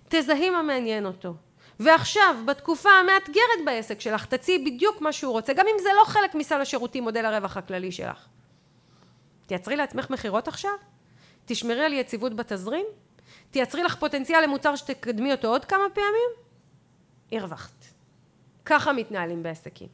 תזהי 0.09 0.49
מה 0.49 0.61
מעניין 0.61 1.05
אותו. 1.05 1.34
ועכשיו, 1.80 2.36
בתקופה 2.45 2.89
המאתגרת 2.89 3.65
בעסק 3.65 4.01
שלך, 4.01 4.25
תציעי 4.25 4.65
בדיוק 4.65 5.01
מה 5.01 5.11
שהוא 5.11 5.32
רוצה, 5.32 5.53
גם 5.53 5.65
אם 5.67 5.84
זה 5.84 5.89
לא 5.97 6.03
חלק 6.05 6.36
מסל 6.36 6.61
השירותים, 6.61 7.03
מודל 7.03 7.25
הרווח 7.25 7.57
הכללי 7.57 7.91
שלך. 7.91 8.25
תייצרי 9.45 9.75
לעצמך 9.75 10.09
מכירות 10.09 10.47
עכשיו? 10.47 10.71
תשמרי 11.45 11.86
על 11.86 11.93
יציבות 11.93 12.36
בתזרים? 12.36 12.86
תייצרי 13.51 13.84
לך 13.84 13.95
פוטנציאל 13.95 14.43
למוצר 14.43 14.75
שתקדמי 14.75 15.32
אותו 15.32 15.47
עוד 15.47 15.65
כמה 15.65 15.84
פעמים, 15.93 16.30
הרווחת. 17.32 17.86
ככה 18.65 18.93
מתנהלים 18.93 19.43
בעסקים. 19.43 19.88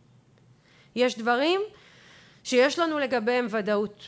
יש 0.96 1.18
דברים 1.18 1.62
שיש 2.44 2.80
לנו 2.80 3.00
לגביהם 3.00 3.48
ודאות. 3.50 4.04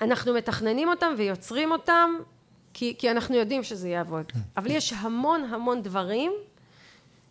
אנחנו 0.00 0.34
מתכננים 0.34 0.88
אותם 0.88 1.14
ויוצרים 1.16 1.72
אותם 1.72 2.10
כי, 2.74 2.94
כי 2.98 3.10
אנחנו 3.10 3.36
יודעים 3.36 3.62
שזה 3.62 3.88
יעבוד. 3.88 4.32
כן. 4.32 4.38
אבל 4.56 4.70
יש 4.70 4.92
המון 4.92 5.44
המון 5.44 5.82
דברים, 5.82 6.32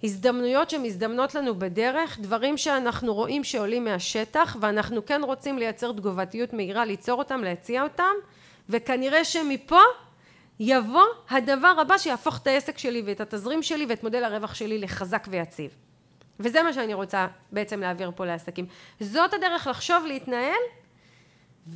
הזדמנויות 0.03 0.69
שמזדמנות 0.69 1.35
לנו 1.35 1.59
בדרך, 1.59 2.19
דברים 2.19 2.57
שאנחנו 2.57 3.13
רואים 3.13 3.43
שעולים 3.43 3.83
מהשטח 3.83 4.57
ואנחנו 4.59 5.05
כן 5.05 5.21
רוצים 5.23 5.57
לייצר 5.57 5.91
תגובתיות 5.91 6.53
מהירה, 6.53 6.85
ליצור 6.85 7.19
אותם, 7.19 7.41
להציע 7.43 7.83
אותם, 7.83 8.13
וכנראה 8.69 9.25
שמפה 9.25 9.79
יבוא 10.59 11.05
הדבר 11.29 11.73
הבא 11.81 11.97
שיהפוך 11.97 12.37
את 12.41 12.47
העסק 12.47 12.77
שלי 12.77 13.03
ואת 13.05 13.21
התזרים 13.21 13.63
שלי 13.63 13.85
ואת 13.89 14.03
מודל 14.03 14.23
הרווח 14.23 14.55
שלי 14.55 14.77
לחזק 14.77 15.27
ויציב. 15.29 15.71
וזה 16.39 16.63
מה 16.63 16.73
שאני 16.73 16.93
רוצה 16.93 17.27
בעצם 17.51 17.79
להעביר 17.79 18.11
פה 18.15 18.25
לעסקים. 18.25 18.65
זאת 18.99 19.33
הדרך 19.33 19.67
לחשוב, 19.67 20.05
להתנהל, 20.05 20.61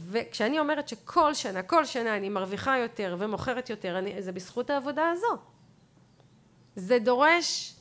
וכשאני 0.09 0.59
אומרת 0.59 0.87
שכל 0.87 1.33
שנה, 1.33 1.61
כל 1.61 1.85
שנה 1.85 2.17
אני 2.17 2.29
מרוויחה 2.29 2.77
יותר 2.77 3.15
ומוכרת 3.19 3.69
יותר, 3.69 3.97
אני, 3.99 4.21
זה 4.21 4.31
בזכות 4.31 4.69
העבודה 4.69 5.09
הזו. 5.09 5.37
זה 6.75 6.99
דורש 6.99 7.74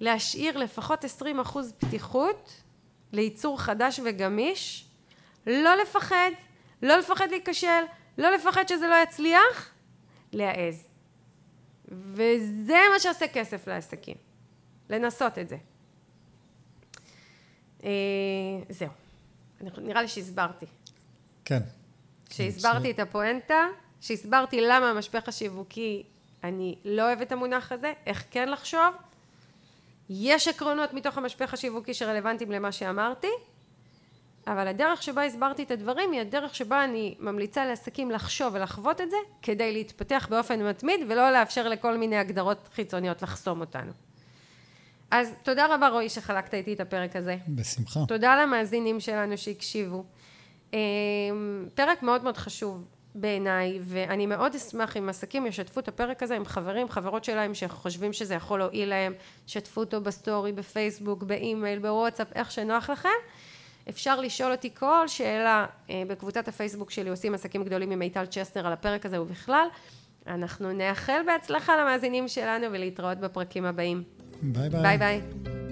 להשאיר 0.00 0.58
לפחות 0.58 1.04
20 1.04 1.40
אחוז 1.40 1.72
פתיחות 1.78 2.52
לייצור 3.12 3.60
חדש 3.60 4.00
וגמיש, 4.04 4.88
לא 5.46 5.74
לפחד, 5.82 6.30
לא 6.82 6.96
לפחד 6.96 7.30
להיכשל, 7.30 7.82
לא 8.18 8.30
לפחד 8.30 8.68
שזה 8.68 8.88
לא 8.88 8.94
יצליח, 9.02 9.70
להעז. 10.32 10.86
וזה 11.88 12.78
מה 12.92 13.00
שעושה 13.00 13.28
כסף 13.28 13.68
לעסקים, 13.68 14.16
לנסות 14.90 15.38
את 15.38 15.48
זה. 15.48 15.56
אה, 17.84 17.90
זהו, 18.68 18.88
נראה 19.60 20.02
לי 20.02 20.08
שהסברתי. 20.08 20.66
כן. 21.44 21.60
שהסברתי 22.30 22.90
את 22.90 22.98
הפואנטה, 22.98 23.66
שהסברתי 24.00 24.60
למה 24.60 24.90
המשפך 24.90 25.28
השיווקי, 25.28 26.02
אני 26.44 26.78
לא 26.84 27.02
אוהבת 27.02 27.26
את 27.26 27.32
המונח 27.32 27.72
הזה, 27.72 27.92
איך 28.06 28.24
כן 28.30 28.48
לחשוב. 28.48 28.94
יש 30.10 30.48
עקרונות 30.48 30.92
מתוך 30.92 31.18
המשפך 31.18 31.54
השיווקי 31.54 31.94
שרלוונטיים 31.94 32.52
למה 32.52 32.72
שאמרתי, 32.72 33.28
אבל 34.46 34.68
הדרך 34.68 35.02
שבה 35.02 35.24
הסברתי 35.24 35.62
את 35.62 35.70
הדברים 35.70 36.12
היא 36.12 36.20
הדרך 36.20 36.54
שבה 36.54 36.84
אני 36.84 37.14
ממליצה 37.18 37.66
לעסקים 37.66 38.10
לחשוב 38.10 38.54
ולחוות 38.54 39.00
את 39.00 39.10
זה 39.10 39.16
כדי 39.42 39.72
להתפתח 39.72 40.26
באופן 40.30 40.62
מתמיד 40.62 41.00
ולא 41.08 41.30
לאפשר 41.30 41.68
לכל 41.68 41.96
מיני 41.96 42.16
הגדרות 42.16 42.68
חיצוניות 42.74 43.22
לחסום 43.22 43.60
אותנו. 43.60 43.92
אז 45.10 45.32
תודה 45.42 45.74
רבה 45.74 45.88
רועי 45.88 46.08
שחלקת 46.08 46.54
איתי 46.54 46.72
את 46.72 46.80
הפרק 46.80 47.16
הזה. 47.16 47.36
בשמחה. 47.48 48.00
תודה 48.08 48.42
למאזינים 48.42 49.00
שלנו 49.00 49.38
שהקשיבו. 49.38 50.04
אמ, 50.72 50.78
פרק 51.74 52.02
מאוד 52.02 52.22
מאוד 52.22 52.36
חשוב 52.36 52.88
בעיניי, 53.14 53.78
ואני 53.82 54.26
מאוד 54.26 54.54
אשמח 54.54 54.96
אם 54.96 55.08
עסקים 55.08 55.46
ישתפו 55.46 55.80
את 55.80 55.88
הפרק 55.88 56.22
הזה 56.22 56.36
עם 56.36 56.44
חברים, 56.44 56.88
חברות 56.88 57.24
שלהם 57.24 57.54
שחושבים 57.54 58.12
שזה 58.12 58.34
יכול 58.34 58.58
להועיל 58.58 58.88
להם, 58.88 59.12
שתפו 59.46 59.80
אותו 59.80 60.00
בסטורי, 60.00 60.52
בפייסבוק, 60.52 61.22
באימייל, 61.22 61.78
בוואטסאפ, 61.78 62.32
איך 62.34 62.50
שנוח 62.50 62.90
לכם. 62.90 63.08
אפשר 63.88 64.20
לשאול 64.20 64.52
אותי 64.52 64.74
כל 64.74 65.08
שאלה 65.08 65.66
אה, 65.90 66.02
בקבוצת 66.08 66.48
הפייסבוק 66.48 66.90
שלי, 66.90 67.10
עושים 67.10 67.34
עסקים 67.34 67.64
גדולים 67.64 67.90
עם 67.90 67.98
מיטל 67.98 68.26
צ'סטר 68.26 68.66
על 68.66 68.72
הפרק 68.72 69.06
הזה 69.06 69.22
ובכלל. 69.22 69.66
אנחנו 70.26 70.72
נאחל 70.72 71.20
בהצלחה 71.26 71.76
למאזינים 71.76 72.28
שלנו 72.28 72.66
ולהתראות 72.72 73.18
בפרקים 73.18 73.64
הבאים. 73.64 74.02
ביי 74.42 74.68
ביי. 74.70 74.82
ביי 74.82 74.98
ביי. 74.98 75.63